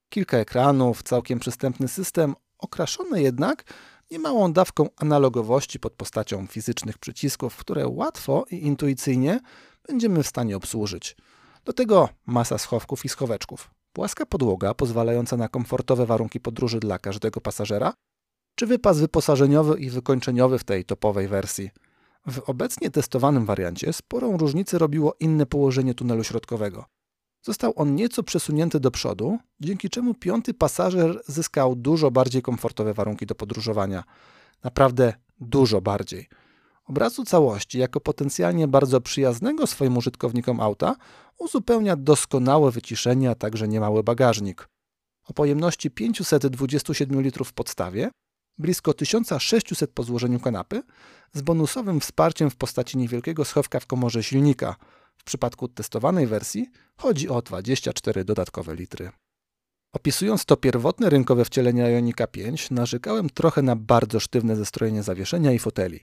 kilka 0.09 0.37
ekranów, 0.37 1.03
całkiem 1.03 1.39
przystępny 1.39 1.87
system, 1.87 2.35
okraszony 2.57 3.21
jednak 3.21 3.63
niemałą 4.11 4.53
dawką 4.53 4.89
analogowości 4.97 5.79
pod 5.79 5.93
postacią 5.93 6.47
fizycznych 6.47 6.97
przycisków, 6.97 7.55
które 7.55 7.87
łatwo 7.87 8.45
i 8.51 8.65
intuicyjnie 8.65 9.39
będziemy 9.87 10.23
w 10.23 10.27
stanie 10.27 10.57
obsłużyć. 10.57 11.17
Do 11.65 11.73
tego 11.73 12.09
masa 12.25 12.57
schowków 12.57 13.05
i 13.05 13.09
schoweczków, 13.09 13.71
płaska 13.93 14.25
podłoga 14.25 14.73
pozwalająca 14.73 15.37
na 15.37 15.47
komfortowe 15.47 16.05
warunki 16.05 16.39
podróży 16.39 16.79
dla 16.79 16.99
każdego 16.99 17.41
pasażera, 17.41 17.93
czy 18.55 18.67
wypas 18.67 18.99
wyposażeniowy 18.99 19.79
i 19.79 19.89
wykończeniowy 19.89 20.59
w 20.59 20.63
tej 20.63 20.85
topowej 20.85 21.27
wersji. 21.27 21.69
W 22.27 22.39
obecnie 22.49 22.91
testowanym 22.91 23.45
wariancie 23.45 23.93
sporą 23.93 24.37
różnicę 24.37 24.77
robiło 24.77 25.15
inne 25.19 25.45
położenie 25.45 25.93
tunelu 25.93 26.23
środkowego. 26.23 26.85
Został 27.41 27.73
on 27.75 27.95
nieco 27.95 28.23
przesunięty 28.23 28.79
do 28.79 28.91
przodu, 28.91 29.37
dzięki 29.59 29.89
czemu 29.89 30.13
piąty 30.13 30.53
pasażer 30.53 31.21
zyskał 31.27 31.75
dużo 31.75 32.11
bardziej 32.11 32.41
komfortowe 32.41 32.93
warunki 32.93 33.25
do 33.25 33.35
podróżowania. 33.35 34.03
Naprawdę 34.63 35.13
dużo 35.39 35.81
bardziej. 35.81 36.29
Obrazu 36.85 37.25
całości, 37.25 37.79
jako 37.79 37.99
potencjalnie 37.99 38.67
bardzo 38.67 39.01
przyjaznego 39.01 39.67
swoim 39.67 39.97
użytkownikom 39.97 40.59
auta, 40.59 40.95
uzupełnia 41.37 41.95
doskonałe 41.95 42.71
wyciszenie, 42.71 43.29
a 43.29 43.35
także 43.35 43.67
niemały 43.67 44.03
bagażnik. 44.03 44.69
O 45.27 45.33
pojemności 45.33 45.91
527 45.91 47.21
litrów 47.21 47.49
w 47.49 47.53
podstawie, 47.53 48.09
blisko 48.57 48.93
1600 48.93 49.91
po 49.91 50.03
złożeniu 50.03 50.39
kanapy, 50.39 50.81
z 51.33 51.41
bonusowym 51.41 51.99
wsparciem 51.99 52.49
w 52.49 52.55
postaci 52.55 52.97
niewielkiego 52.97 53.45
schowka 53.45 53.79
w 53.79 53.85
komorze 53.85 54.23
silnika. 54.23 54.75
W 55.17 55.23
przypadku 55.23 55.67
testowanej 55.67 56.27
wersji 56.27 56.67
chodzi 56.97 57.29
o 57.29 57.41
24 57.41 58.25
dodatkowe 58.25 58.75
litry. 58.75 59.11
Opisując 59.93 60.45
to 60.45 60.57
pierwotne 60.57 61.09
rynkowe 61.09 61.45
wcielenie 61.45 61.83
Ionika 61.83 62.27
5, 62.27 62.71
narzekałem 62.71 63.29
trochę 63.29 63.61
na 63.61 63.75
bardzo 63.75 64.19
sztywne 64.19 64.55
zestrojenie 64.55 65.03
zawieszenia 65.03 65.51
i 65.51 65.59
foteli. 65.59 66.01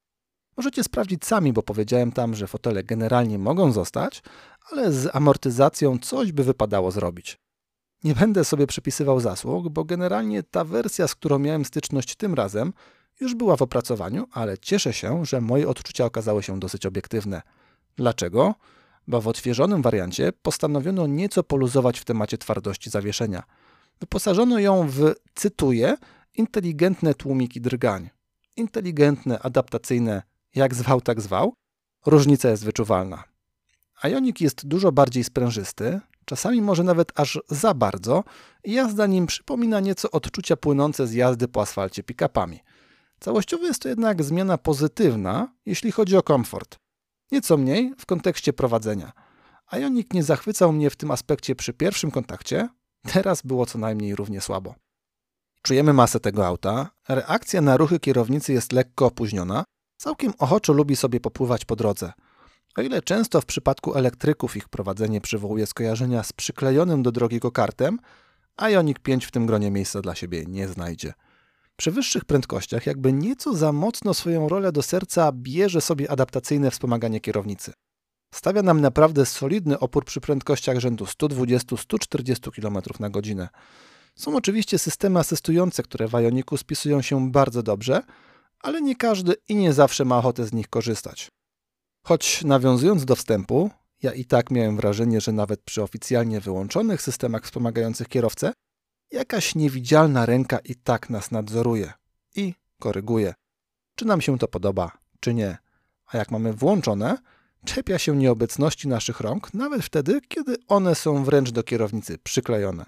Możecie 0.56 0.84
sprawdzić 0.84 1.24
sami, 1.24 1.52
bo 1.52 1.62
powiedziałem 1.62 2.12
tam, 2.12 2.34
że 2.34 2.46
fotele 2.46 2.84
generalnie 2.84 3.38
mogą 3.38 3.72
zostać, 3.72 4.22
ale 4.70 4.92
z 4.92 5.16
amortyzacją 5.16 5.98
coś 5.98 6.32
by 6.32 6.44
wypadało 6.44 6.90
zrobić. 6.90 7.38
Nie 8.04 8.14
będę 8.14 8.44
sobie 8.44 8.66
przypisywał 8.66 9.20
zasług, 9.20 9.68
bo 9.68 9.84
generalnie 9.84 10.42
ta 10.42 10.64
wersja, 10.64 11.08
z 11.08 11.14
którą 11.14 11.38
miałem 11.38 11.64
styczność 11.64 12.16
tym 12.16 12.34
razem, 12.34 12.72
już 13.20 13.34
była 13.34 13.56
w 13.56 13.62
opracowaniu, 13.62 14.26
ale 14.32 14.58
cieszę 14.58 14.92
się, 14.92 15.24
że 15.26 15.40
moje 15.40 15.68
odczucia 15.68 16.04
okazały 16.04 16.42
się 16.42 16.60
dosyć 16.60 16.86
obiektywne. 16.86 17.42
Dlaczego? 17.96 18.54
Bo 19.08 19.20
w 19.20 19.28
odświeżonym 19.28 19.82
wariancie 19.82 20.32
postanowiono 20.42 21.06
nieco 21.06 21.42
poluzować 21.42 22.00
w 22.00 22.04
temacie 22.04 22.38
twardości 22.38 22.90
zawieszenia. 22.90 23.42
Wyposażono 24.00 24.58
ją 24.58 24.88
w, 24.88 25.14
cytuję, 25.34 25.96
inteligentne 26.34 27.14
tłumiki 27.14 27.60
drgań. 27.60 28.10
Inteligentne, 28.56 29.38
adaptacyjne, 29.38 30.22
jak 30.54 30.74
zwał, 30.74 31.00
tak 31.00 31.20
zwał. 31.20 31.54
Różnica 32.06 32.50
jest 32.50 32.64
wyczuwalna. 32.64 33.24
Ioniq 34.04 34.40
jest 34.40 34.66
dużo 34.66 34.92
bardziej 34.92 35.24
sprężysty, 35.24 36.00
czasami 36.28 36.62
może 36.62 36.84
nawet 36.84 37.20
aż 37.20 37.38
za 37.48 37.74
bardzo 37.74 38.24
i 38.64 38.72
jazda 38.72 39.06
nim 39.06 39.26
przypomina 39.26 39.80
nieco 39.80 40.10
odczucia 40.10 40.56
płynące 40.56 41.06
z 41.06 41.12
jazdy 41.12 41.48
po 41.48 41.60
asfalcie 41.60 42.02
pick-upami. 42.02 42.58
Całościowo 43.20 43.66
jest 43.66 43.82
to 43.82 43.88
jednak 43.88 44.22
zmiana 44.22 44.58
pozytywna, 44.58 45.48
jeśli 45.66 45.92
chodzi 45.92 46.16
o 46.16 46.22
komfort. 46.22 46.78
Nieco 47.32 47.56
mniej 47.56 47.94
w 47.98 48.06
kontekście 48.06 48.52
prowadzenia. 48.52 49.12
Ioniq 49.72 50.14
nie 50.14 50.22
zachwycał 50.22 50.72
mnie 50.72 50.90
w 50.90 50.96
tym 50.96 51.10
aspekcie 51.10 51.54
przy 51.54 51.72
pierwszym 51.72 52.10
kontakcie, 52.10 52.68
teraz 53.12 53.42
było 53.42 53.66
co 53.66 53.78
najmniej 53.78 54.14
równie 54.14 54.40
słabo. 54.40 54.74
Czujemy 55.62 55.92
masę 55.92 56.20
tego 56.20 56.46
auta, 56.46 56.90
reakcja 57.08 57.60
na 57.60 57.76
ruchy 57.76 58.00
kierownicy 58.00 58.52
jest 58.52 58.72
lekko 58.72 59.06
opóźniona, 59.06 59.64
całkiem 59.96 60.32
ochoczo 60.38 60.72
lubi 60.72 60.96
sobie 60.96 61.20
popływać 61.20 61.64
po 61.64 61.76
drodze– 61.76 62.12
o 62.78 62.82
ile 62.82 63.02
często 63.02 63.40
w 63.40 63.46
przypadku 63.46 63.94
elektryków 63.94 64.56
ich 64.56 64.68
prowadzenie 64.68 65.20
przywołuje 65.20 65.66
skojarzenia 65.66 66.22
z 66.22 66.32
przyklejonym 66.32 67.02
do 67.02 67.12
drogi 67.12 67.40
kartem, 67.52 67.98
Ioniq 68.62 68.98
5 68.98 69.26
w 69.26 69.30
tym 69.30 69.46
gronie 69.46 69.70
miejsca 69.70 70.00
dla 70.00 70.14
siebie 70.14 70.44
nie 70.48 70.68
znajdzie. 70.68 71.12
Przy 71.76 71.90
wyższych 71.90 72.24
prędkościach 72.24 72.86
jakby 72.86 73.12
nieco 73.12 73.56
za 73.56 73.72
mocno 73.72 74.14
swoją 74.14 74.48
rolę 74.48 74.72
do 74.72 74.82
serca 74.82 75.32
bierze 75.32 75.80
sobie 75.80 76.10
adaptacyjne 76.10 76.70
wspomaganie 76.70 77.20
kierownicy. 77.20 77.72
Stawia 78.34 78.62
nam 78.62 78.80
naprawdę 78.80 79.26
solidny 79.26 79.78
opór 79.78 80.04
przy 80.04 80.20
prędkościach 80.20 80.78
rzędu 80.78 81.04
120-140 81.04 82.60
km 82.60 82.78
na 83.00 83.10
godzinę. 83.10 83.48
Są 84.14 84.36
oczywiście 84.36 84.78
systemy 84.78 85.18
asystujące, 85.18 85.82
które 85.82 86.08
w 86.08 86.12
Ioniku 86.12 86.56
spisują 86.56 87.02
się 87.02 87.30
bardzo 87.30 87.62
dobrze, 87.62 88.02
ale 88.60 88.82
nie 88.82 88.96
każdy 88.96 89.34
i 89.48 89.54
nie 89.54 89.72
zawsze 89.72 90.04
ma 90.04 90.18
ochotę 90.18 90.44
z 90.44 90.52
nich 90.52 90.68
korzystać. 90.68 91.30
Choć 92.02 92.44
nawiązując 92.44 93.04
do 93.04 93.16
wstępu, 93.16 93.70
ja 94.02 94.12
i 94.12 94.24
tak 94.24 94.50
miałem 94.50 94.76
wrażenie, 94.76 95.20
że 95.20 95.32
nawet 95.32 95.62
przy 95.62 95.82
oficjalnie 95.82 96.40
wyłączonych 96.40 97.02
systemach 97.02 97.44
wspomagających 97.44 98.08
kierowcę, 98.08 98.52
jakaś 99.10 99.54
niewidzialna 99.54 100.26
ręka 100.26 100.58
i 100.58 100.74
tak 100.74 101.10
nas 101.10 101.30
nadzoruje 101.30 101.92
i 102.36 102.54
koryguje. 102.80 103.34
Czy 103.94 104.04
nam 104.04 104.20
się 104.20 104.38
to 104.38 104.48
podoba, 104.48 104.98
czy 105.20 105.34
nie. 105.34 105.58
A 106.06 106.18
jak 106.18 106.30
mamy 106.30 106.52
włączone, 106.52 107.18
czepia 107.64 107.98
się 107.98 108.16
nieobecności 108.16 108.88
naszych 108.88 109.20
rąk, 109.20 109.54
nawet 109.54 109.82
wtedy, 109.82 110.20
kiedy 110.28 110.56
one 110.68 110.94
są 110.94 111.24
wręcz 111.24 111.50
do 111.50 111.62
kierownicy 111.62 112.18
przyklejone, 112.18 112.86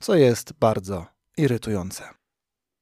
co 0.00 0.14
jest 0.14 0.52
bardzo 0.52 1.06
irytujące. 1.36 2.04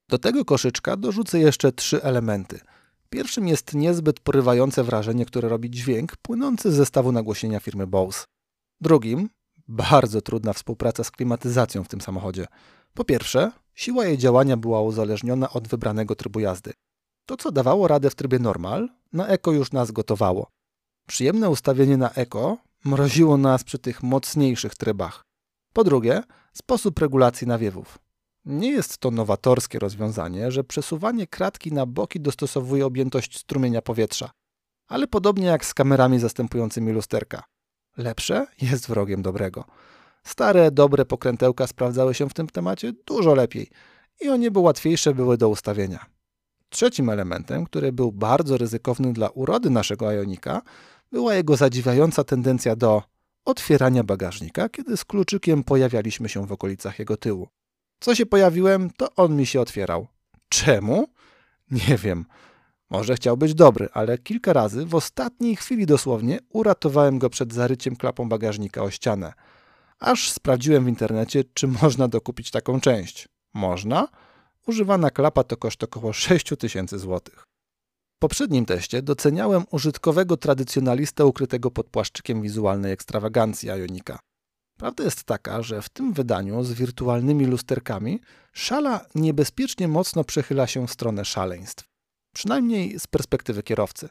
Do 0.08 0.18
tego 0.18 0.44
koszyczka 0.44 0.96
dorzucę 0.96 1.38
jeszcze 1.38 1.72
trzy 1.72 2.02
elementy– 2.02 2.60
Pierwszym 3.10 3.48
jest 3.48 3.74
niezbyt 3.74 4.20
porywające 4.20 4.84
wrażenie, 4.84 5.26
które 5.26 5.48
robi 5.48 5.70
dźwięk 5.70 6.16
płynący 6.16 6.72
z 6.72 6.74
zestawu 6.74 7.12
nagłośnienia 7.12 7.60
firmy 7.60 7.86
Bose. 7.86 8.24
Drugim 8.80 9.28
bardzo 9.68 10.20
trudna 10.20 10.52
współpraca 10.52 11.04
z 11.04 11.10
klimatyzacją 11.10 11.84
w 11.84 11.88
tym 11.88 12.00
samochodzie. 12.00 12.46
Po 12.94 13.04
pierwsze, 13.04 13.52
siła 13.74 14.06
jej 14.06 14.18
działania 14.18 14.56
była 14.56 14.82
uzależniona 14.82 15.50
od 15.50 15.68
wybranego 15.68 16.14
trybu 16.14 16.40
jazdy. 16.40 16.72
To, 17.26 17.36
co 17.36 17.52
dawało 17.52 17.88
radę 17.88 18.10
w 18.10 18.14
trybie 18.14 18.38
normal, 18.38 18.88
na 19.12 19.26
eko 19.26 19.52
już 19.52 19.72
nas 19.72 19.90
gotowało. 19.90 20.50
Przyjemne 21.06 21.50
ustawienie 21.50 21.96
na 21.96 22.10
eko 22.10 22.58
mroziło 22.84 23.36
nas 23.36 23.64
przy 23.64 23.78
tych 23.78 24.02
mocniejszych 24.02 24.74
trybach. 24.74 25.22
Po 25.72 25.84
drugie, 25.84 26.22
sposób 26.52 26.98
regulacji 26.98 27.46
nawiewów. 27.46 27.98
Nie 28.50 28.70
jest 28.70 28.98
to 28.98 29.10
nowatorskie 29.10 29.78
rozwiązanie, 29.78 30.50
że 30.50 30.64
przesuwanie 30.64 31.26
kratki 31.26 31.72
na 31.72 31.86
boki 31.86 32.20
dostosowuje 32.20 32.86
objętość 32.86 33.38
strumienia 33.38 33.82
powietrza, 33.82 34.30
ale 34.88 35.06
podobnie 35.06 35.46
jak 35.46 35.64
z 35.64 35.74
kamerami 35.74 36.18
zastępującymi 36.18 36.92
lusterka. 36.92 37.42
Lepsze 37.96 38.46
jest 38.62 38.88
wrogiem 38.88 39.22
dobrego. 39.22 39.64
Stare, 40.24 40.70
dobre 40.70 41.04
pokrętełka 41.04 41.66
sprawdzały 41.66 42.14
się 42.14 42.28
w 42.28 42.34
tym 42.34 42.46
temacie 42.46 42.92
dużo 43.06 43.34
lepiej 43.34 43.70
i 44.20 44.28
o 44.28 44.36
niebo 44.36 44.60
łatwiejsze 44.60 45.14
były 45.14 45.38
do 45.38 45.48
ustawienia. 45.48 46.06
Trzecim 46.68 47.10
elementem, 47.10 47.64
który 47.64 47.92
był 47.92 48.12
bardzo 48.12 48.56
ryzykowny 48.56 49.12
dla 49.12 49.28
urody 49.28 49.70
naszego 49.70 50.12
Ionika, 50.12 50.62
była 51.12 51.34
jego 51.34 51.56
zadziwiająca 51.56 52.24
tendencja 52.24 52.76
do 52.76 53.02
otwierania 53.44 54.04
bagażnika, 54.04 54.68
kiedy 54.68 54.96
z 54.96 55.04
kluczykiem 55.04 55.64
pojawialiśmy 55.64 56.28
się 56.28 56.46
w 56.46 56.52
okolicach 56.52 56.98
jego 56.98 57.16
tyłu. 57.16 57.48
Co 58.00 58.14
się 58.14 58.26
pojawiłem, 58.26 58.90
to 58.90 59.14
on 59.16 59.36
mi 59.36 59.46
się 59.46 59.60
otwierał. 59.60 60.06
Czemu? 60.48 61.08
Nie 61.70 61.96
wiem. 61.96 62.24
Może 62.90 63.14
chciał 63.14 63.36
być 63.36 63.54
dobry, 63.54 63.88
ale 63.92 64.18
kilka 64.18 64.52
razy, 64.52 64.86
w 64.86 64.94
ostatniej 64.94 65.56
chwili 65.56 65.86
dosłownie, 65.86 66.38
uratowałem 66.48 67.18
go 67.18 67.30
przed 67.30 67.54
zaryciem 67.54 67.96
klapą 67.96 68.28
bagażnika 68.28 68.82
o 68.82 68.90
ścianę. 68.90 69.32
Aż 69.98 70.30
sprawdziłem 70.32 70.84
w 70.84 70.88
internecie, 70.88 71.44
czy 71.54 71.66
można 71.66 72.08
dokupić 72.08 72.50
taką 72.50 72.80
część. 72.80 73.28
Można? 73.54 74.08
Używana 74.66 75.10
klapa 75.10 75.44
to 75.44 75.56
koszt 75.56 75.84
około 75.84 76.12
6000 76.12 76.98
zł. 76.98 77.20
W 78.16 78.18
poprzednim 78.18 78.66
teście 78.66 79.02
doceniałem 79.02 79.64
użytkowego 79.70 80.36
tradycjonalistę 80.36 81.26
ukrytego 81.26 81.70
pod 81.70 81.86
płaszczykiem 81.86 82.42
wizualnej 82.42 82.92
ekstrawagancji 82.92 83.68
Ionika. 83.70 84.18
Prawda 84.80 85.04
jest 85.04 85.24
taka, 85.24 85.62
że 85.62 85.82
w 85.82 85.88
tym 85.88 86.12
wydaniu 86.12 86.64
z 86.64 86.72
wirtualnymi 86.72 87.46
lusterkami 87.46 88.20
szala 88.52 89.06
niebezpiecznie 89.14 89.88
mocno 89.88 90.24
przechyla 90.24 90.66
się 90.66 90.86
w 90.86 90.90
stronę 90.90 91.24
szaleństw. 91.24 91.84
Przynajmniej 92.34 92.98
z 92.98 93.06
perspektywy 93.06 93.62
kierowcy. 93.62 94.08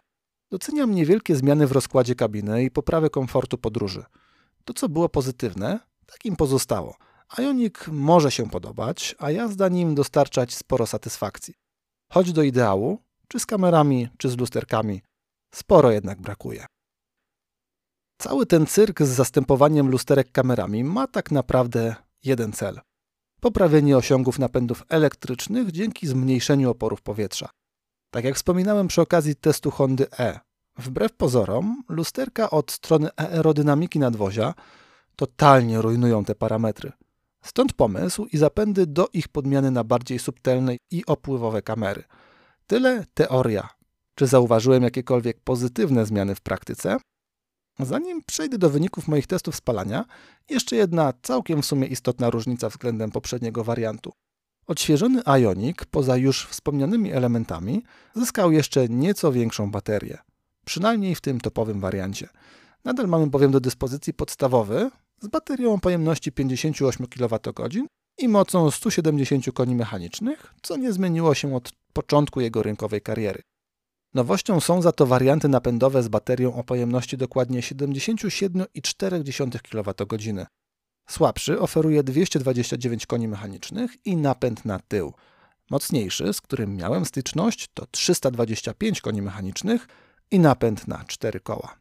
Doceniam 0.51 0.95
niewielkie 0.95 1.35
zmiany 1.35 1.67
w 1.67 1.71
rozkładzie 1.71 2.15
kabiny 2.15 2.63
i 2.63 2.71
poprawę 2.71 3.09
komfortu 3.09 3.57
podróży. 3.57 4.03
To, 4.65 4.73
co 4.73 4.89
było 4.89 5.09
pozytywne, 5.09 5.79
takim 6.05 6.35
pozostało. 6.35 6.95
Ioniq 7.37 7.87
może 7.87 8.31
się 8.31 8.49
podobać, 8.49 9.15
a 9.19 9.31
jazda 9.31 9.69
nim 9.69 9.95
dostarczać 9.95 10.55
sporo 10.55 10.87
satysfakcji. 10.87 11.53
Choć 12.11 12.33
do 12.33 12.43
ideału, 12.43 13.01
czy 13.27 13.39
z 13.39 13.45
kamerami, 13.45 14.09
czy 14.17 14.29
z 14.29 14.37
lusterkami, 14.37 15.01
sporo 15.51 15.91
jednak 15.91 16.21
brakuje. 16.21 16.65
Cały 18.21 18.45
ten 18.45 18.65
cyrk 18.65 19.01
z 19.01 19.07
zastępowaniem 19.07 19.89
lusterek 19.89 20.31
kamerami 20.31 20.83
ma 20.83 21.07
tak 21.07 21.31
naprawdę 21.31 21.95
jeden 22.23 22.53
cel: 22.53 22.79
poprawienie 23.39 23.97
osiągów 23.97 24.39
napędów 24.39 24.83
elektrycznych 24.89 25.71
dzięki 25.71 26.07
zmniejszeniu 26.07 26.69
oporów 26.69 27.01
powietrza. 27.01 27.49
Tak 28.11 28.23
jak 28.23 28.35
wspominałem 28.35 28.87
przy 28.87 29.01
okazji 29.01 29.35
testu 29.35 29.71
Hondy 29.71 30.07
E, 30.19 30.39
wbrew 30.77 31.13
pozorom, 31.13 31.83
lusterka 31.89 32.49
od 32.49 32.71
strony 32.71 33.09
aerodynamiki 33.15 33.99
nadwozia 33.99 34.53
totalnie 35.15 35.81
rujnują 35.81 36.25
te 36.25 36.35
parametry. 36.35 36.91
Stąd 37.43 37.73
pomysł 37.73 38.25
i 38.25 38.37
zapędy 38.37 38.87
do 38.87 39.07
ich 39.13 39.27
podmiany 39.27 39.71
na 39.71 39.83
bardziej 39.83 40.19
subtelne 40.19 40.75
i 40.91 41.05
opływowe 41.05 41.61
kamery. 41.61 42.03
Tyle 42.67 43.05
teoria. 43.13 43.69
Czy 44.15 44.27
zauważyłem 44.27 44.83
jakiekolwiek 44.83 45.39
pozytywne 45.41 46.05
zmiany 46.05 46.35
w 46.35 46.41
praktyce? 46.41 46.97
Zanim 47.79 48.21
przejdę 48.25 48.57
do 48.57 48.69
wyników 48.69 49.07
moich 49.07 49.27
testów 49.27 49.55
spalania, 49.55 50.05
jeszcze 50.49 50.75
jedna 50.75 51.13
całkiem 51.21 51.61
w 51.61 51.65
sumie 51.65 51.87
istotna 51.87 52.29
różnica 52.29 52.69
względem 52.69 53.11
poprzedniego 53.11 53.63
wariantu. 53.63 54.11
Odświeżony 54.67 55.21
Ioniq, 55.25 55.85
poza 55.91 56.17
już 56.17 56.45
wspomnianymi 56.45 57.11
elementami, 57.11 57.83
zyskał 58.15 58.51
jeszcze 58.51 58.89
nieco 58.89 59.31
większą 59.31 59.71
baterię. 59.71 60.17
Przynajmniej 60.65 61.15
w 61.15 61.21
tym 61.21 61.41
topowym 61.41 61.79
wariancie. 61.79 62.29
Nadal 62.85 63.07
mamy 63.07 63.27
bowiem 63.27 63.51
do 63.51 63.59
dyspozycji 63.59 64.13
podstawowy 64.13 64.91
z 65.21 65.27
baterią 65.27 65.73
o 65.73 65.79
pojemności 65.79 66.31
58 66.31 67.07
kWh 67.07 67.69
i 68.17 68.27
mocą 68.27 68.71
170 68.71 69.45
koni 69.53 69.75
mechanicznych, 69.75 70.53
co 70.61 70.77
nie 70.77 70.93
zmieniło 70.93 71.35
się 71.35 71.55
od 71.55 71.71
początku 71.93 72.41
jego 72.41 72.63
rynkowej 72.63 73.01
kariery. 73.01 73.41
Nowością 74.13 74.59
są 74.59 74.81
za 74.81 74.91
to 74.91 75.05
warianty 75.05 75.49
napędowe 75.49 76.03
z 76.03 76.07
baterią 76.07 76.55
o 76.55 76.63
pojemności 76.63 77.17
dokładnie 77.17 77.59
77,4 77.59 79.59
kWh. 79.59 80.45
Słabszy 81.09 81.59
oferuje 81.59 82.03
229 82.03 83.05
koni 83.05 83.27
mechanicznych 83.27 83.91
i 84.05 84.17
napęd 84.17 84.65
na 84.65 84.79
tył. 84.79 85.13
Mocniejszy, 85.69 86.33
z 86.33 86.41
którym 86.41 86.75
miałem 86.75 87.05
styczność, 87.05 87.67
to 87.73 87.85
325 87.91 89.01
koni 89.01 89.21
mechanicznych 89.21 89.87
i 90.31 90.39
napęd 90.39 90.87
na 90.87 91.03
4 91.07 91.39
koła. 91.39 91.75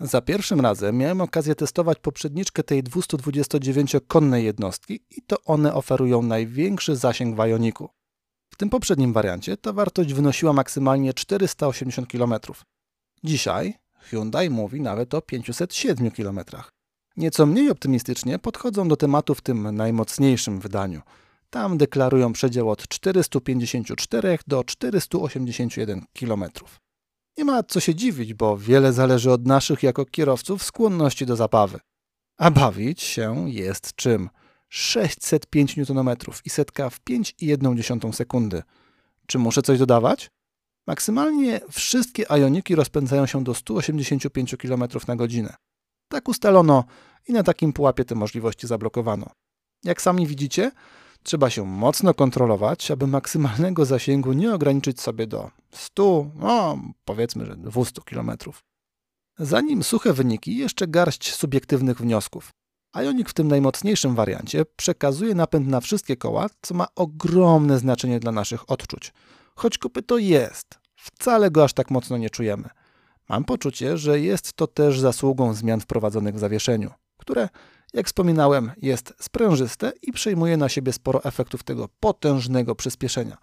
Za 0.00 0.20
pierwszym 0.20 0.60
razem 0.60 0.96
miałem 0.96 1.20
okazję 1.20 1.54
testować 1.54 1.98
poprzedniczkę 1.98 2.62
tej 2.62 2.84
229-konnej 2.84 4.44
jednostki 4.44 5.00
i 5.10 5.22
to 5.22 5.36
one 5.44 5.74
oferują 5.74 6.22
największy 6.22 6.96
zasięg 6.96 7.36
w 7.36 7.38
Ioniku. 7.38 7.88
W 8.54 8.56
tym 8.56 8.70
poprzednim 8.70 9.12
wariancie 9.12 9.56
ta 9.56 9.72
wartość 9.72 10.12
wynosiła 10.12 10.52
maksymalnie 10.52 11.14
480 11.14 12.08
km. 12.08 12.34
Dzisiaj 13.24 13.74
Hyundai 14.00 14.50
mówi 14.50 14.80
nawet 14.80 15.14
o 15.14 15.22
507 15.22 16.10
km. 16.10 16.40
Nieco 17.16 17.46
mniej 17.46 17.70
optymistycznie 17.70 18.38
podchodzą 18.38 18.88
do 18.88 18.96
tematu 18.96 19.34
w 19.34 19.40
tym 19.40 19.76
najmocniejszym 19.76 20.60
wydaniu. 20.60 21.02
Tam 21.50 21.78
deklarują 21.78 22.32
przedział 22.32 22.70
od 22.70 22.88
454 22.88 24.38
do 24.46 24.64
481 24.64 26.04
km. 26.20 26.44
Nie 27.38 27.44
ma 27.44 27.62
co 27.62 27.80
się 27.80 27.94
dziwić, 27.94 28.34
bo 28.34 28.58
wiele 28.58 28.92
zależy 28.92 29.32
od 29.32 29.46
naszych 29.46 29.82
jako 29.82 30.04
kierowców 30.04 30.62
skłonności 30.62 31.26
do 31.26 31.36
zabawy. 31.36 31.78
A 32.38 32.50
bawić 32.50 33.02
się 33.02 33.50
jest 33.50 33.94
czym? 33.94 34.28
605 34.76 35.78
Nm 35.78 36.16
i 36.44 36.50
setka 36.50 36.90
w 36.90 37.00
5,1 37.00 38.12
sekundy. 38.12 38.62
Czy 39.26 39.38
muszę 39.38 39.62
coś 39.62 39.78
dodawać? 39.78 40.30
Maksymalnie 40.86 41.60
wszystkie 41.70 42.22
Ioniki 42.22 42.74
rozpędzają 42.74 43.26
się 43.26 43.44
do 43.44 43.54
185 43.54 44.56
km 44.56 44.84
na 45.08 45.16
godzinę. 45.16 45.54
Tak 46.08 46.28
ustalono 46.28 46.84
i 47.28 47.32
na 47.32 47.42
takim 47.42 47.72
pułapie 47.72 48.04
te 48.04 48.14
możliwości 48.14 48.66
zablokowano. 48.66 49.30
Jak 49.84 50.02
sami 50.02 50.26
widzicie, 50.26 50.70
trzeba 51.22 51.50
się 51.50 51.64
mocno 51.64 52.14
kontrolować, 52.14 52.90
aby 52.90 53.06
maksymalnego 53.06 53.84
zasięgu 53.84 54.32
nie 54.32 54.54
ograniczyć 54.54 55.00
sobie 55.00 55.26
do 55.26 55.50
100, 55.72 56.30
no 56.34 56.78
powiedzmy, 57.04 57.46
że 57.46 57.56
200 57.56 58.00
km. 58.02 58.30
Zanim 59.38 59.82
suche 59.82 60.12
wyniki, 60.12 60.56
jeszcze 60.56 60.86
garść 60.86 61.34
subiektywnych 61.34 61.98
wniosków. 61.98 62.50
Ioniq 62.94 63.30
w 63.30 63.34
tym 63.34 63.48
najmocniejszym 63.48 64.14
wariancie 64.14 64.64
przekazuje 64.76 65.34
napęd 65.34 65.68
na 65.68 65.80
wszystkie 65.80 66.16
koła, 66.16 66.46
co 66.62 66.74
ma 66.74 66.86
ogromne 66.96 67.78
znaczenie 67.78 68.20
dla 68.20 68.32
naszych 68.32 68.70
odczuć. 68.70 69.12
Choć 69.54 69.78
kopyto 69.78 70.18
jest, 70.18 70.78
wcale 70.96 71.50
go 71.50 71.64
aż 71.64 71.72
tak 71.72 71.90
mocno 71.90 72.18
nie 72.18 72.30
czujemy. 72.30 72.68
Mam 73.28 73.44
poczucie, 73.44 73.98
że 73.98 74.20
jest 74.20 74.52
to 74.52 74.66
też 74.66 75.00
zasługą 75.00 75.54
zmian 75.54 75.80
wprowadzonych 75.80 76.34
w 76.34 76.38
zawieszeniu, 76.38 76.90
które, 77.18 77.48
jak 77.94 78.06
wspominałem, 78.06 78.72
jest 78.82 79.14
sprężyste 79.20 79.92
i 80.02 80.12
przejmuje 80.12 80.56
na 80.56 80.68
siebie 80.68 80.92
sporo 80.92 81.24
efektów 81.24 81.62
tego 81.62 81.88
potężnego 82.00 82.74
przyspieszenia. 82.74 83.36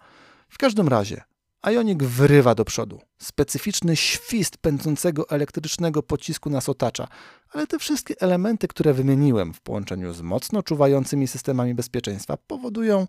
W 0.48 0.58
każdym 0.58 0.88
razie, 0.88 1.22
Ioniq 1.70 2.02
wyrywa 2.02 2.54
do 2.54 2.64
przodu. 2.64 3.00
Specyficzny 3.18 3.96
świst 3.96 4.56
pędzącego 4.56 5.28
elektrycznego 5.28 6.02
pocisku 6.02 6.50
nas 6.50 6.68
otacza, 6.68 7.08
ale 7.52 7.66
te 7.66 7.78
wszystkie 7.78 8.14
elementy, 8.20 8.68
które 8.68 8.94
wymieniłem 8.94 9.54
w 9.54 9.60
połączeniu 9.60 10.12
z 10.12 10.22
mocno 10.22 10.62
czuwającymi 10.62 11.28
systemami 11.28 11.74
bezpieczeństwa 11.74 12.36
powodują, 12.36 13.06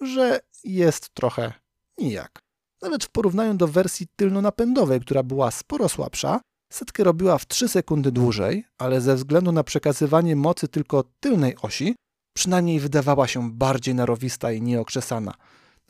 że 0.00 0.40
jest 0.64 1.14
trochę 1.14 1.52
nijak. 1.98 2.42
Nawet 2.82 3.04
w 3.04 3.10
porównaniu 3.10 3.54
do 3.54 3.68
wersji 3.68 4.06
tylno-napędowej, 4.16 5.00
która 5.00 5.22
była 5.22 5.50
sporo 5.50 5.88
słabsza, 5.88 6.40
setkę 6.72 7.04
robiła 7.04 7.38
w 7.38 7.46
3 7.46 7.68
sekundy 7.68 8.12
dłużej, 8.12 8.64
ale 8.78 9.00
ze 9.00 9.16
względu 9.16 9.52
na 9.52 9.64
przekazywanie 9.64 10.36
mocy 10.36 10.68
tylko 10.68 11.04
tylnej 11.20 11.56
osi, 11.62 11.94
przynajmniej 12.34 12.80
wydawała 12.80 13.28
się 13.28 13.50
bardziej 13.50 13.94
narowista 13.94 14.52
i 14.52 14.62
nieokrzesana. 14.62 15.34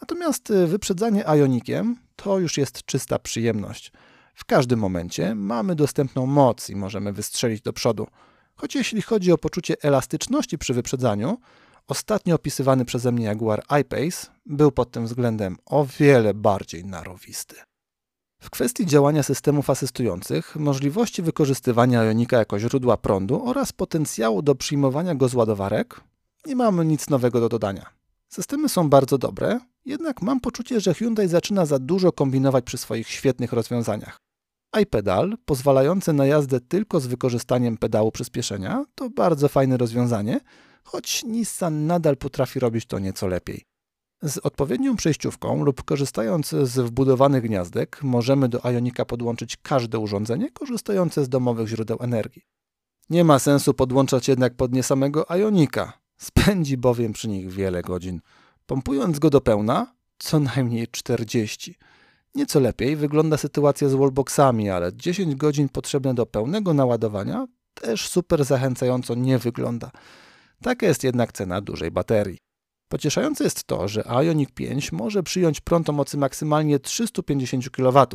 Natomiast 0.03 0.51
y, 0.51 0.67
wyprzedzanie 0.67 1.25
Ionikiem 1.37 1.97
to 2.17 2.39
już 2.39 2.59
jest 2.59 2.85
czysta 2.85 3.19
przyjemność. 3.19 3.93
W 4.35 4.45
każdym 4.45 4.79
momencie 4.79 5.35
mamy 5.35 5.75
dostępną 5.75 6.27
moc 6.27 6.71
i 6.71 6.77
możemy 6.77 7.13
wystrzelić 7.13 7.63
do 7.63 7.73
przodu. 7.73 8.07
Choć 8.55 8.75
jeśli 8.75 9.03
chodzi 9.03 9.33
o 9.33 9.39
poczucie 9.39 9.77
elastyczności 9.83 10.59
przy 10.59 10.75
wyprzedzaniu, 10.75 11.39
ostatnio 11.89 12.35
opisywany 12.35 12.85
przeze 12.85 13.13
mnie 13.13 13.25
Jaguar 13.25 13.63
I-Pace 13.81 14.27
był 14.47 14.73
pod 14.73 14.91
tym 14.91 15.07
względem 15.07 15.57
o 15.67 15.87
wiele 15.99 16.35
bardziej 16.35 16.85
narowisty. 16.85 17.57
W 18.41 18.51
kwestii 18.51 18.87
działania 18.87 19.23
systemów 19.23 19.71
asystujących, 19.71 20.57
możliwości 20.57 21.23
wykorzystywania 21.23 22.05
Ionika 22.05 22.39
jako 22.39 22.59
źródła 22.59 22.97
prądu 22.97 23.49
oraz 23.49 23.73
potencjału 23.73 24.43
do 24.43 24.55
przyjmowania 24.55 25.15
go 25.15 25.29
z 25.29 25.35
ładowarek, 25.35 26.01
nie 26.47 26.57
mamy 26.57 26.85
nic 26.85 27.11
nowego 27.11 27.41
do 27.41 27.49
dodania. 27.49 27.87
Systemy 28.29 28.69
są 28.69 28.91
bardzo 28.91 29.19
dobre, 29.19 29.61
jednak 29.85 30.23
mam 30.23 30.41
poczucie, 30.41 30.81
że 30.81 30.95
Hyundai 30.95 31.29
zaczyna 31.29 31.67
za 31.67 31.79
dużo 31.79 32.13
kombinować 32.13 32.65
przy 32.65 32.79
swoich 32.79 33.09
świetnych 33.09 33.53
rozwiązaniach. 33.53 34.17
iPedal, 34.83 35.35
pozwalający 35.45 36.13
na 36.13 36.27
jazdę 36.27 36.61
tylko 36.61 37.01
z 37.01 37.07
wykorzystaniem 37.07 37.77
pedału 37.77 38.13
przyspieszenia, 38.13 38.85
to 38.95 39.11
bardzo 39.11 39.49
fajne 39.49 39.77
rozwiązanie, 39.77 40.41
choć 40.85 41.25
Nissan 41.25 41.87
nadal 41.87 42.17
potrafi 42.17 42.61
robić 42.61 42.87
to 42.87 42.99
nieco 42.99 43.27
lepiej. 43.27 43.65
Z 44.23 44.39
odpowiednią 44.39 44.97
przejściówką 44.97 45.65
lub 45.65 45.83
korzystając 45.83 46.49
z 46.49 46.79
wbudowanych 46.79 47.43
gniazdek, 47.43 48.03
możemy 48.03 48.49
do 48.49 48.61
Ionika 48.71 49.05
podłączyć 49.05 49.57
każde 49.57 49.99
urządzenie 49.99 50.51
korzystające 50.51 51.25
z 51.25 51.29
domowych 51.29 51.69
źródeł 51.69 51.99
energii. 52.01 52.43
Nie 53.11 53.25
ma 53.25 53.39
sensu 53.39 53.75
podłączać 53.75 54.29
jednak 54.29 54.55
pod 54.55 54.73
nie 54.73 54.83
samego 54.83 55.33
Ionika. 55.37 55.93
Spędzi 56.17 56.77
bowiem 56.77 57.13
przy 57.13 57.29
nich 57.29 57.51
wiele 57.51 57.83
godzin. 57.83 58.21
Pompując 58.73 59.19
go 59.19 59.31
do 59.31 59.41
pełna, 59.41 59.95
co 60.19 60.41
najmniej 60.41 60.89
40. 60.89 61.79
Nieco 62.35 62.61
lepiej 62.61 62.97
wygląda 62.97 63.37
sytuacja 63.37 63.89
z 63.89 63.95
wallboxami, 63.95 64.71
ale 64.71 64.93
10 64.97 65.35
godzin 65.35 65.69
potrzebne 65.69 66.15
do 66.15 66.27
pełnego 66.27 66.75
naładowania 66.75 67.47
też 67.75 68.09
super 68.09 68.45
zachęcająco 68.45 69.15
nie 69.15 69.39
wygląda. 69.39 69.91
Taka 70.63 70.87
jest 70.87 71.05
jednak 71.05 71.33
cena 71.33 71.61
dużej 71.61 71.91
baterii. 71.91 72.39
Pocieszające 72.89 73.45
jest 73.45 73.65
to, 73.65 73.89
że 73.89 74.05
Ioniq 74.05 74.51
5 74.55 74.93
może 74.93 75.23
przyjąć 75.23 75.61
prąd 75.61 75.89
o 75.89 75.93
mocy 75.93 76.17
maksymalnie 76.17 76.79
350 76.79 77.71
kW, 77.71 78.07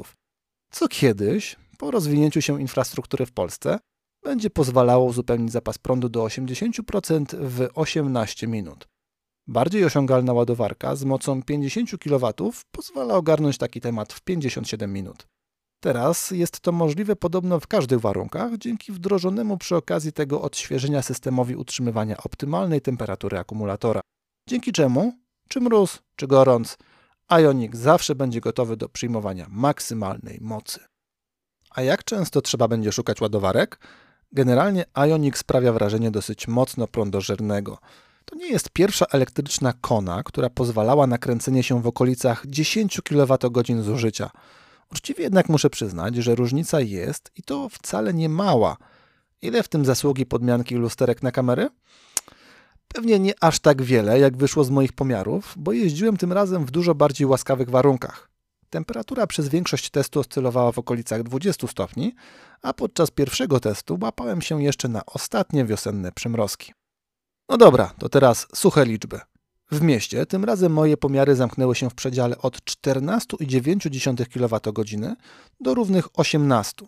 co 0.71 0.87
kiedyś, 0.87 1.55
po 1.77 1.91
rozwinięciu 1.91 2.41
się 2.41 2.61
infrastruktury 2.61 3.25
w 3.25 3.31
Polsce, 3.31 3.79
będzie 4.23 4.49
pozwalało 4.49 5.05
uzupełnić 5.05 5.51
zapas 5.51 5.77
prądu 5.77 6.09
do 6.09 6.23
80% 6.23 7.35
w 7.39 7.67
18 7.73 8.47
minut. 8.47 8.87
Bardziej 9.47 9.85
osiągalna 9.85 10.33
ładowarka 10.33 10.95
z 10.95 11.03
mocą 11.03 11.43
50 11.43 11.91
kW 11.99 12.33
pozwala 12.71 13.13
ogarnąć 13.13 13.57
taki 13.57 13.81
temat 13.81 14.13
w 14.13 14.21
57 14.21 14.93
minut. 14.93 15.27
Teraz 15.79 16.31
jest 16.31 16.59
to 16.59 16.71
możliwe 16.71 17.15
podobno 17.15 17.59
w 17.59 17.67
każdych 17.67 17.99
warunkach 17.99 18.57
dzięki 18.57 18.91
wdrożonemu 18.91 19.57
przy 19.57 19.75
okazji 19.75 20.13
tego 20.13 20.41
odświeżenia 20.41 21.01
systemowi 21.01 21.55
utrzymywania 21.55 22.17
optymalnej 22.17 22.81
temperatury 22.81 23.37
akumulatora. 23.37 24.01
Dzięki 24.49 24.71
czemu, 24.71 25.13
czy 25.49 25.61
mróz, 25.61 25.99
czy 26.15 26.27
gorąc, 26.27 26.77
Ioniq 27.31 27.75
zawsze 27.75 28.15
będzie 28.15 28.41
gotowy 28.41 28.77
do 28.77 28.89
przyjmowania 28.89 29.45
maksymalnej 29.49 30.39
mocy. 30.41 30.79
A 31.69 31.81
jak 31.81 32.03
często 32.03 32.41
trzeba 32.41 32.67
będzie 32.67 32.91
szukać 32.91 33.21
ładowarek? 33.21 33.79
Generalnie 34.31 34.85
Ioniq 34.95 35.37
sprawia 35.37 35.73
wrażenie 35.73 36.11
dosyć 36.11 36.47
mocno 36.47 36.87
prądożernego. 36.87 37.77
To 38.29 38.35
nie 38.35 38.47
jest 38.47 38.69
pierwsza 38.69 39.05
elektryczna 39.05 39.73
kona, 39.81 40.23
która 40.23 40.49
pozwalała 40.49 41.07
na 41.07 41.17
kręcenie 41.17 41.63
się 41.63 41.81
w 41.81 41.87
okolicach 41.87 42.43
10 42.47 43.01
kWh 43.01 43.83
zużycia. 43.83 44.29
Uczciwie 44.91 45.23
jednak 45.23 45.49
muszę 45.49 45.69
przyznać, 45.69 46.15
że 46.15 46.35
różnica 46.35 46.81
jest 46.81 47.31
i 47.35 47.43
to 47.43 47.69
wcale 47.69 48.13
nie 48.13 48.29
mała. 48.29 48.77
Ile 49.41 49.63
w 49.63 49.67
tym 49.67 49.85
zasługi 49.85 50.25
podmianki 50.25 50.75
lusterek 50.75 51.23
na 51.23 51.31
kamery? 51.31 51.69
Pewnie 52.87 53.19
nie 53.19 53.33
aż 53.41 53.59
tak 53.59 53.81
wiele, 53.81 54.19
jak 54.19 54.37
wyszło 54.37 54.63
z 54.63 54.69
moich 54.69 54.93
pomiarów, 54.93 55.53
bo 55.57 55.71
jeździłem 55.71 56.17
tym 56.17 56.33
razem 56.33 56.65
w 56.65 56.71
dużo 56.71 56.95
bardziej 56.95 57.27
łaskawych 57.27 57.69
warunkach. 57.69 58.29
Temperatura 58.69 59.27
przez 59.27 59.49
większość 59.49 59.89
testu 59.89 60.19
oscylowała 60.19 60.71
w 60.71 60.79
okolicach 60.79 61.23
20 61.23 61.67
stopni, 61.67 62.15
a 62.61 62.73
podczas 62.73 63.11
pierwszego 63.11 63.59
testu 63.59 63.99
łapałem 64.01 64.41
się 64.41 64.63
jeszcze 64.63 64.87
na 64.87 65.05
ostatnie 65.05 65.65
wiosenne 65.65 66.11
przymrozki. 66.11 66.76
No 67.49 67.57
dobra, 67.57 67.93
to 67.99 68.09
teraz 68.09 68.47
suche 68.55 68.85
liczby. 68.85 69.19
W 69.71 69.81
mieście 69.81 70.25
tym 70.25 70.45
razem 70.45 70.73
moje 70.73 70.97
pomiary 70.97 71.35
zamknęły 71.35 71.75
się 71.75 71.89
w 71.89 71.95
przedziale 71.95 72.37
od 72.37 72.57
14,9 72.57 74.25
kWh 74.25 75.15
do 75.59 75.73
równych 75.73 76.19
18, 76.19 76.85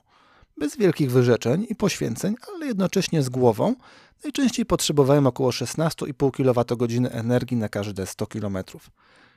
bez 0.57 0.77
wielkich 0.77 1.11
wyrzeczeń 1.11 1.65
i 1.69 1.75
poświęceń, 1.75 2.35
ale 2.55 2.65
jednocześnie 2.65 3.23
z 3.23 3.29
głową. 3.29 3.75
Najczęściej 4.23 4.65
potrzebowałem 4.65 5.27
około 5.27 5.49
16,5 5.49 6.31
kWh 6.31 7.11
energii 7.11 7.57
na 7.57 7.69
każde 7.69 8.05
100 8.05 8.27
km. 8.27 8.57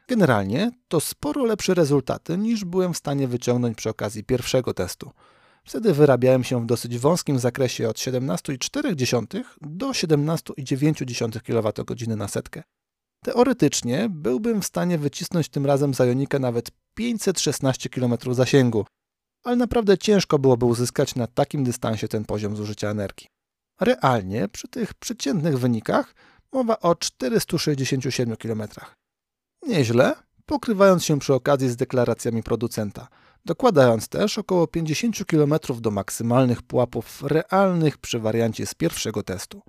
Generalnie 0.09 0.71
to 0.89 1.01
sporo 1.01 1.45
lepsze 1.45 1.75
rezultaty 1.75 2.39
niż 2.39 2.65
byłem 2.65 2.95
w 2.95 2.99
stanie 2.99 3.29
wyciągnąć 3.29 3.77
przy 3.77 3.91
okazji 3.91 4.25
pierwszego 4.25 4.75
testu. 4.75 5.11
Wtedy 5.65 5.95
wyrabiałem 5.95 6.45
się 6.45 6.63
w 6.63 6.67
dosyć 6.67 6.99
wąskim 6.99 7.39
zakresie 7.39 7.89
od 7.89 7.97
17,4 7.97 9.45
do 9.61 9.91
17,9 9.91 11.41
kWh 11.41 12.17
na 12.17 12.29
setkę. 12.29 12.63
Teoretycznie 13.25 14.09
byłbym 14.11 14.63
w 14.63 14.67
stanie 14.67 14.99
wycisnąć 14.99 15.49
tym 15.49 15.67
razem 15.67 15.95
z 15.95 16.01
Ionika 16.01 16.39
nawet 16.39 16.71
516 16.95 17.89
km 17.89 18.15
zasięgu, 18.31 18.87
ale 19.45 19.57
naprawdę 19.57 19.99
ciężko 19.99 20.39
byłoby 20.39 20.67
uzyskać 20.67 21.15
na 21.15 21.27
takim 21.27 21.65
dystansie 21.65 22.09
ten 22.09 22.25
poziom 22.25 22.57
zużycia 22.57 22.89
energii. 22.89 23.27
Realnie 23.81 24.49
przy 24.49 24.69
tych 24.69 24.95
przeciętnych 24.95 25.59
wynikach 25.59 26.15
mowa 26.53 26.81
o 26.81 26.95
467 26.95 28.37
km. 28.37 28.63
Nieźle, 29.67 30.15
pokrywając 30.47 31.05
się 31.05 31.19
przy 31.19 31.35
okazji 31.35 31.69
z 31.69 31.77
deklaracjami 31.77 32.43
producenta, 32.43 33.09
dokładając 33.45 34.09
też 34.09 34.39
około 34.39 34.67
50 34.67 35.25
km 35.25 35.55
do 35.81 35.91
maksymalnych 35.91 36.63
pułapów 36.63 37.23
realnych 37.23 37.99
przy 37.99 38.19
wariancie 38.19 38.67
z 38.67 38.75
pierwszego 38.75 39.23
testu. 39.23 39.63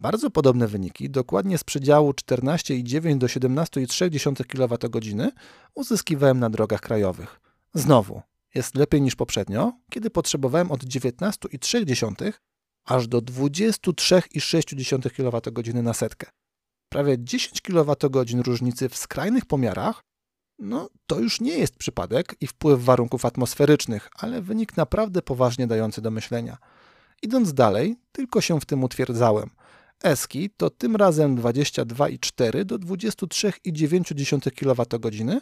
Bardzo 0.00 0.30
podobne 0.30 0.66
wyniki, 0.66 1.10
dokładnie 1.10 1.58
z 1.58 1.64
przedziału 1.64 2.10
14,9 2.10 3.18
do 3.18 3.26
17,3 3.26 4.44
kWh 4.44 5.32
uzyskiwałem 5.74 6.40
na 6.40 6.50
drogach 6.50 6.80
krajowych. 6.80 7.40
Znowu, 7.74 8.22
jest 8.54 8.74
lepiej 8.74 9.02
niż 9.02 9.16
poprzednio, 9.16 9.72
kiedy 9.90 10.10
potrzebowałem 10.10 10.70
od 10.70 10.84
19,3 10.84 12.32
aż 12.84 13.08
do 13.08 13.18
23,6 13.18 15.10
kWh 15.10 15.82
na 15.82 15.94
setkę. 15.94 16.30
Prawie 16.88 17.16
10 17.18 17.60
kWh 17.60 18.42
różnicy 18.42 18.88
w 18.88 18.96
skrajnych 18.96 19.44
pomiarach, 19.44 20.04
no 20.58 20.88
to 21.06 21.20
już 21.20 21.40
nie 21.40 21.58
jest 21.58 21.76
przypadek 21.76 22.34
i 22.40 22.46
wpływ 22.46 22.84
warunków 22.84 23.24
atmosferycznych, 23.24 24.08
ale 24.14 24.42
wynik 24.42 24.76
naprawdę 24.76 25.22
poważnie 25.22 25.66
dający 25.66 26.02
do 26.02 26.10
myślenia. 26.10 26.58
Idąc 27.22 27.54
dalej, 27.54 27.96
tylko 28.12 28.40
się 28.40 28.60
w 28.60 28.64
tym 28.64 28.84
utwierdzałem. 28.84 29.50
Eski 30.02 30.50
to 30.56 30.70
tym 30.70 30.96
razem 30.96 31.36
22,4 31.36 32.64
do 32.64 32.78
23,9 32.78 34.50
kWh 34.50 35.40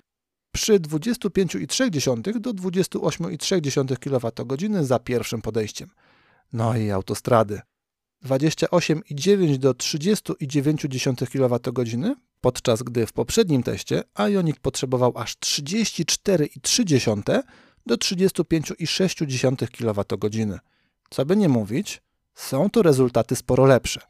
przy 0.53 0.81
25,3 0.81 2.41
do 2.41 2.53
28,3 2.53 3.97
kWh 3.99 4.85
za 4.87 4.99
pierwszym 4.99 5.43
podejściem. 5.43 5.91
No 6.53 6.77
i 6.77 6.91
autostrady. 6.91 7.61
28,9 8.27 9.57
do 9.57 9.73
30,9 9.73 11.27
kWh, 11.27 12.15
podczas 12.41 12.83
gdy 12.83 13.07
w 13.07 13.13
poprzednim 13.13 13.63
teście 13.63 14.03
Ioniq 14.19 14.61
potrzebował 14.61 15.13
aż 15.15 15.37
34,3 15.37 17.43
do 17.87 17.95
35,6 17.95 19.69
kWh. 19.69 20.59
Co 21.11 21.25
by 21.25 21.37
nie 21.37 21.49
mówić, 21.49 22.03
są 22.35 22.71
to 22.71 22.83
rezultaty 22.83 23.37
sporo 23.37 23.67
lepsze, 23.67 24.01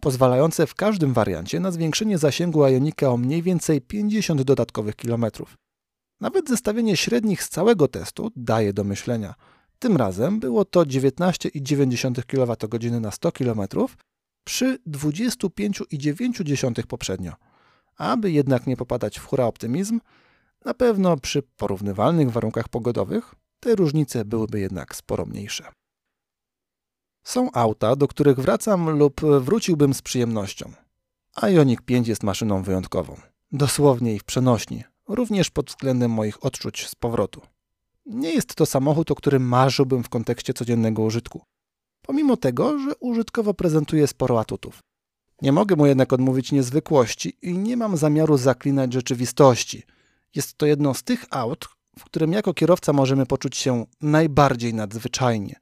pozwalające 0.00 0.66
w 0.66 0.74
każdym 0.74 1.12
wariancie 1.12 1.60
na 1.60 1.70
zwiększenie 1.70 2.18
zasięgu 2.18 2.64
Ionika 2.64 3.08
o 3.08 3.16
mniej 3.16 3.42
więcej 3.42 3.80
50 3.80 4.42
dodatkowych 4.42 4.96
kilometrów. 4.96 5.56
Nawet 6.20 6.48
zestawienie 6.48 6.96
średnich 6.96 7.42
z 7.42 7.48
całego 7.48 7.88
testu 7.88 8.30
daje 8.36 8.72
do 8.72 8.84
myślenia– 8.84 9.34
tym 9.78 9.96
razem 9.96 10.40
było 10.40 10.64
to 10.64 10.80
19,9 10.80 12.22
kWh 12.22 13.00
na 13.00 13.10
100 13.10 13.32
km 13.32 13.60
przy 14.44 14.78
25,9 14.86 16.86
poprzednio. 16.86 17.32
Aby 17.96 18.30
jednak 18.30 18.66
nie 18.66 18.76
popadać 18.76 19.18
w 19.18 19.24
hura 19.24 19.44
optymizm, 19.44 20.00
na 20.64 20.74
pewno 20.74 21.16
przy 21.16 21.42
porównywalnych 21.42 22.30
warunkach 22.30 22.68
pogodowych 22.68 23.34
te 23.60 23.74
różnice 23.74 24.24
byłyby 24.24 24.60
jednak 24.60 24.96
sporo 24.96 25.26
mniejsze. 25.26 25.64
Są 27.24 27.52
auta, 27.52 27.96
do 27.96 28.08
których 28.08 28.40
wracam 28.40 28.98
lub 28.98 29.20
wróciłbym 29.20 29.94
z 29.94 30.02
przyjemnością. 30.02 30.72
Ioniq 31.42 31.82
5 31.82 32.08
jest 32.08 32.22
maszyną 32.22 32.62
wyjątkową. 32.62 33.16
Dosłownie 33.52 34.14
i 34.14 34.18
w 34.18 34.24
przenośni, 34.24 34.84
również 35.08 35.50
pod 35.50 35.70
względem 35.70 36.10
moich 36.10 36.44
odczuć 36.44 36.88
z 36.88 36.94
powrotu. 36.94 37.40
Nie 38.06 38.30
jest 38.30 38.54
to 38.54 38.66
samochód, 38.66 39.10
o 39.10 39.14
którym 39.14 39.48
marzyłbym 39.48 40.02
w 40.02 40.08
kontekście 40.08 40.54
codziennego 40.54 41.02
użytku. 41.02 41.42
Pomimo 42.02 42.36
tego, 42.36 42.78
że 42.78 42.96
użytkowo 43.00 43.54
prezentuje 43.54 44.06
sporo 44.06 44.40
atutów. 44.40 44.78
Nie 45.42 45.52
mogę 45.52 45.76
mu 45.76 45.86
jednak 45.86 46.12
odmówić 46.12 46.52
niezwykłości 46.52 47.36
i 47.42 47.58
nie 47.58 47.76
mam 47.76 47.96
zamiaru 47.96 48.36
zaklinać 48.36 48.92
rzeczywistości. 48.92 49.82
Jest 50.34 50.58
to 50.58 50.66
jedno 50.66 50.94
z 50.94 51.02
tych 51.02 51.24
aut, 51.30 51.68
w 51.98 52.04
którym 52.04 52.32
jako 52.32 52.54
kierowca 52.54 52.92
możemy 52.92 53.26
poczuć 53.26 53.56
się 53.56 53.86
najbardziej 54.00 54.74
nadzwyczajnie. 54.74 55.56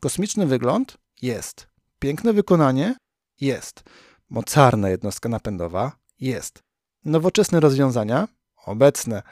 Kosmiczny 0.00 0.46
wygląd? 0.46 0.98
Jest. 1.22 1.68
Piękne 1.98 2.32
wykonanie? 2.32 2.96
Jest. 3.40 3.82
Mocarna 4.30 4.88
jednostka 4.88 5.28
napędowa? 5.28 5.92
Jest. 6.20 6.62
Nowoczesne 7.04 7.60
rozwiązania? 7.60 8.28
Obecne. 8.66 9.22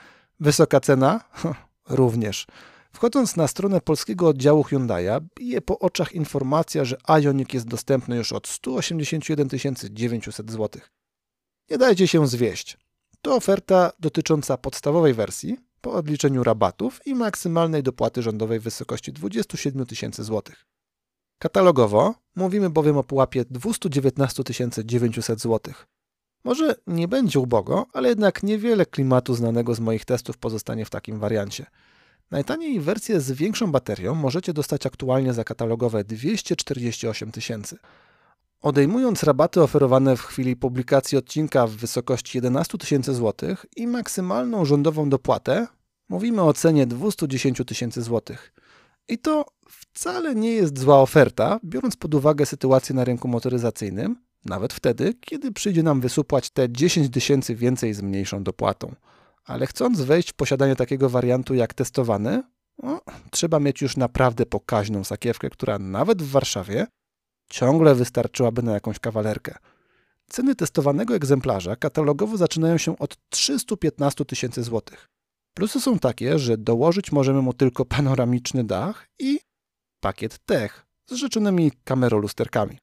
Wysoka 0.41 0.81
cena? 0.81 1.21
Również. 1.89 2.47
Wchodząc 2.93 3.37
na 3.37 3.49
stronę 3.49 3.81
polskiego 3.81 4.29
oddziału 4.29 4.63
Hyundai'a, 4.63 5.21
bije 5.35 5.61
po 5.61 5.79
oczach 5.79 6.13
informacja, 6.13 6.85
że 6.85 6.97
Ioniq 7.09 7.55
jest 7.55 7.67
dostępny 7.67 8.17
już 8.17 8.33
od 8.33 8.49
181 8.49 9.49
900 9.91 10.51
zł. 10.51 10.83
Nie 11.71 11.79
dajcie 11.79 12.09
się 12.09 12.27
zwieść. 12.27 12.79
To 13.23 13.37
oferta 13.37 13.93
dotycząca 14.01 14.57
podstawowej 14.57 15.15
wersji, 15.15 15.57
po 15.81 15.93
odliczeniu 15.93 16.45
rabatów 16.45 17.07
i 17.07 17.15
maksymalnej 17.15 17.83
dopłaty 17.83 18.23
rządowej 18.23 18.61
w 18.61 18.63
wysokości 18.63 19.13
27 19.13 19.87
tysięcy 19.87 20.25
złotych. 20.25 20.67
Katalogowo 21.39 22.15
mówimy 22.37 22.71
bowiem 22.71 22.97
o 22.99 23.05
pułapie 23.05 23.45
219 23.51 24.43
900 24.85 25.41
zł. 25.41 25.75
Może 26.45 26.75
nie 26.87 27.09
będzie 27.09 27.41
ubogo, 27.41 27.87
ale 27.93 28.09
jednak 28.09 28.43
niewiele 28.43 28.87
klimatu 28.87 29.35
znanego 29.35 29.75
z 29.75 29.81
moich 29.81 30.05
testów 30.05 30.39
pozostanie 30.39 30.85
w 30.85 30.91
takim 30.91 31.19
wariancie. 31.19 31.67
Najtaniej 32.31 32.81
wersję 32.81 33.21
z 33.21 33.33
większą 33.33 33.73
baterią 33.73 34.15
możecie 34.15 34.53
dostać 34.53 34.87
aktualnie 34.87 35.33
za 35.33 35.45
katalogowe 35.45 36.05
248 36.05 37.33
tysięcy. 37.33 37.79
Odejmując 38.61 39.23
rabaty 39.23 39.63
oferowane 39.63 40.17
w 40.17 40.23
chwili 40.23 40.57
publikacji 40.57 41.19
odcinka 41.19 41.67
w 41.67 41.71
wysokości 41.71 42.39
11 42.39 42.79
tysięcy 42.79 43.15
złotych 43.15 43.67
i 43.77 43.87
maksymalną 43.87 44.65
rządową 44.65 45.11
dopłatę, 45.11 45.67
mówimy 46.09 46.43
o 46.43 46.53
cenie 46.53 46.87
210 46.87 47.63
tysięcy 47.67 48.03
złotych. 48.03 48.53
I 49.09 49.19
to 49.19 49.45
wcale 49.69 50.35
nie 50.35 50.53
jest 50.53 50.79
zła 50.79 51.01
oferta, 51.01 51.61
biorąc 51.65 51.97
pod 51.97 52.15
uwagę 52.15 52.47
sytuację 52.47 52.95
na 52.95 53.05
rynku 53.05 53.29
motoryzacyjnym, 53.29 54.17
nawet 54.45 54.73
wtedy, 54.73 55.15
kiedy 55.21 55.53
przyjdzie 55.53 55.83
nam 55.83 56.01
wysupłać 56.01 56.51
te 56.51 56.73
10 56.73 57.11
tysięcy 57.11 57.55
więcej 57.55 57.95
z 57.95 58.03
mniejszą 58.03 58.43
dopłatą. 58.43 58.95
Ale 59.45 59.67
chcąc 59.67 60.01
wejść 60.01 60.31
w 60.31 60.35
posiadanie 60.35 60.77
takiego 60.77 61.11
wariantu 61.11 61.55
jak 61.55 61.75
testowany, 61.75 62.43
no, 62.83 63.01
trzeba 63.31 63.61
mieć 63.61 63.83
już 63.83 63.97
naprawdę 63.97 64.47
pokaźną 64.47 65.05
sakiewkę, 65.05 65.51
która 65.51 65.79
nawet 65.79 66.23
w 66.23 66.31
Warszawie 66.31 66.87
ciągle 67.51 67.95
wystarczyłaby 67.95 68.63
na 68.63 68.73
jakąś 68.73 68.99
kawalerkę. 68.99 69.55
Ceny 70.29 70.55
testowanego 70.55 71.15
egzemplarza 71.15 71.77
katalogowo 71.77 72.37
zaczynają 72.37 72.79
się 72.79 72.99
od 72.99 73.17
315 73.31 74.25
tysięcy 74.25 74.63
złotych. 74.63 75.09
Plusy 75.55 75.81
są 75.81 75.99
takie, 75.99 76.39
że 76.39 76.59
dołożyć 76.59 77.13
możemy 77.13 77.43
mu 77.43 77.53
tylko 77.53 77.85
panoramiczny 77.85 78.65
dach 78.65 79.09
i 79.19 79.41
pakiet 80.01 80.39
tech 80.39 80.87
z 81.11 81.15
rzeczonymi 81.15 81.73
kamerolusterkami. 81.85 82.79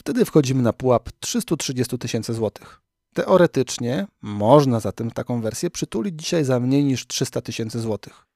Wtedy 0.00 0.24
wchodzimy 0.24 0.62
na 0.62 0.72
pułap 0.72 1.10
330 1.20 1.98
tysięcy 1.98 2.34
złotych. 2.34 2.80
Teoretycznie 3.14 4.06
można 4.22 4.80
zatem 4.80 5.10
taką 5.10 5.40
wersję 5.40 5.70
przytulić 5.70 6.20
dzisiaj 6.20 6.44
za 6.44 6.60
mniej 6.60 6.84
niż 6.84 7.06
300 7.06 7.40
tysięcy 7.40 7.80
złotych. 7.80 8.26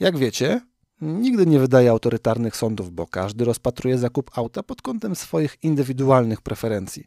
Jak 0.00 0.18
wiecie, 0.18 0.60
nigdy 1.00 1.46
nie 1.46 1.58
wydaje 1.58 1.90
autorytarnych 1.90 2.56
sądów, 2.56 2.92
bo 2.92 3.06
każdy 3.06 3.44
rozpatruje 3.44 3.98
zakup 3.98 4.38
auta 4.38 4.62
pod 4.62 4.82
kątem 4.82 5.16
swoich 5.16 5.56
indywidualnych 5.62 6.40
preferencji. 6.40 7.06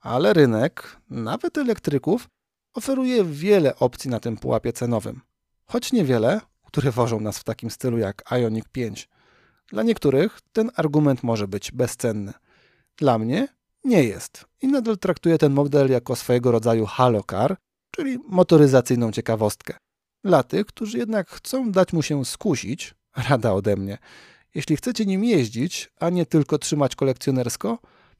Ale 0.00 0.32
rynek, 0.32 0.96
nawet 1.10 1.58
elektryków, 1.58 2.28
oferuje 2.74 3.24
wiele 3.24 3.76
opcji 3.76 4.10
na 4.10 4.20
tym 4.20 4.36
pułapie 4.36 4.72
cenowym. 4.72 5.20
Choć 5.66 5.92
niewiele, 5.92 6.40
które 6.66 6.90
wożą 6.90 7.20
nas 7.20 7.38
w 7.38 7.44
takim 7.44 7.70
stylu 7.70 7.98
jak 7.98 8.32
Ioniq 8.32 8.68
5. 8.72 9.08
Dla 9.68 9.82
niektórych 9.82 10.40
ten 10.52 10.70
argument 10.76 11.22
może 11.22 11.48
być 11.48 11.72
bezcenny. 11.72 12.32
Dla 12.98 13.18
mnie 13.18 13.48
nie 13.84 14.04
jest 14.04 14.44
i 14.62 14.68
nadal 14.68 14.98
traktuję 14.98 15.38
ten 15.38 15.52
model 15.52 15.90
jako 15.90 16.16
swojego 16.16 16.50
rodzaju 16.50 16.86
halocar, 16.86 17.56
czyli 17.90 18.18
motoryzacyjną 18.28 19.12
ciekawostkę. 19.12 19.76
Dla 20.24 20.42
tych, 20.42 20.66
którzy 20.66 20.98
jednak 20.98 21.30
chcą 21.30 21.72
dać 21.72 21.92
mu 21.92 22.02
się 22.02 22.24
skusić, 22.24 22.94
rada 23.28 23.52
ode 23.52 23.76
mnie. 23.76 23.98
Jeśli 24.54 24.76
chcecie 24.76 25.06
nim 25.06 25.24
jeździć, 25.24 25.90
a 26.00 26.10
nie 26.10 26.26
tylko 26.26 26.58
trzymać 26.58 26.96
kolekcjonersko, 26.96 27.78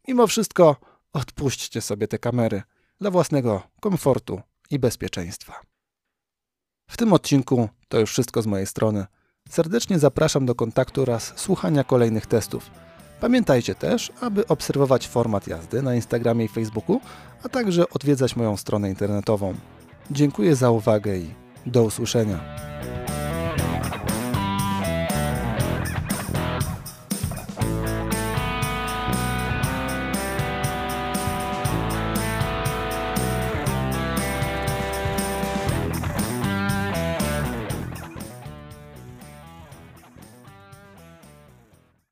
mimo 0.09 0.27
wszystko 0.27 0.77
odpuśćcie 1.13 1.81
sobie 1.81 2.09
te 2.09 2.19
kamery 2.19 2.63
dla 3.01 3.11
własnego 3.11 3.63
komfortu 3.81 4.41
i 4.71 4.79
bezpieczeństwa. 4.79 5.61
W 6.91 6.97
tym 6.97 7.13
odcinku 7.13 7.69
to 7.89 8.01
już 8.01 8.11
wszystko 8.11 8.43
z 8.43 8.47
mojej 8.47 8.67
strony. 8.67 9.07
Serdecznie 9.49 9.99
zapraszam 9.99 10.47
do 10.47 10.55
kontaktu 10.55 11.03
oraz 11.03 11.33
słuchania 11.37 11.85
kolejnych 11.85 12.27
testów. 12.27 12.71
Pamiętajcie 13.21 13.75
też, 13.75 14.13
aby 14.21 14.47
obserwować 14.47 15.09
format 15.09 15.47
jazdy 15.47 15.83
na 15.83 15.95
Instagramie 15.95 16.45
i 16.45 16.49
Facebooku, 16.49 17.01
a 17.45 17.49
także 17.49 17.91
odwiedzać 17.91 18.37
moją 18.37 18.57
stronę 18.57 18.89
internetową. 18.89 19.55
Dziękuję 20.11 20.57
za 20.57 20.71
uwagę 20.71 21.17
i 21.17 21.35
do 21.67 21.83
usłyszenia. 21.83 22.41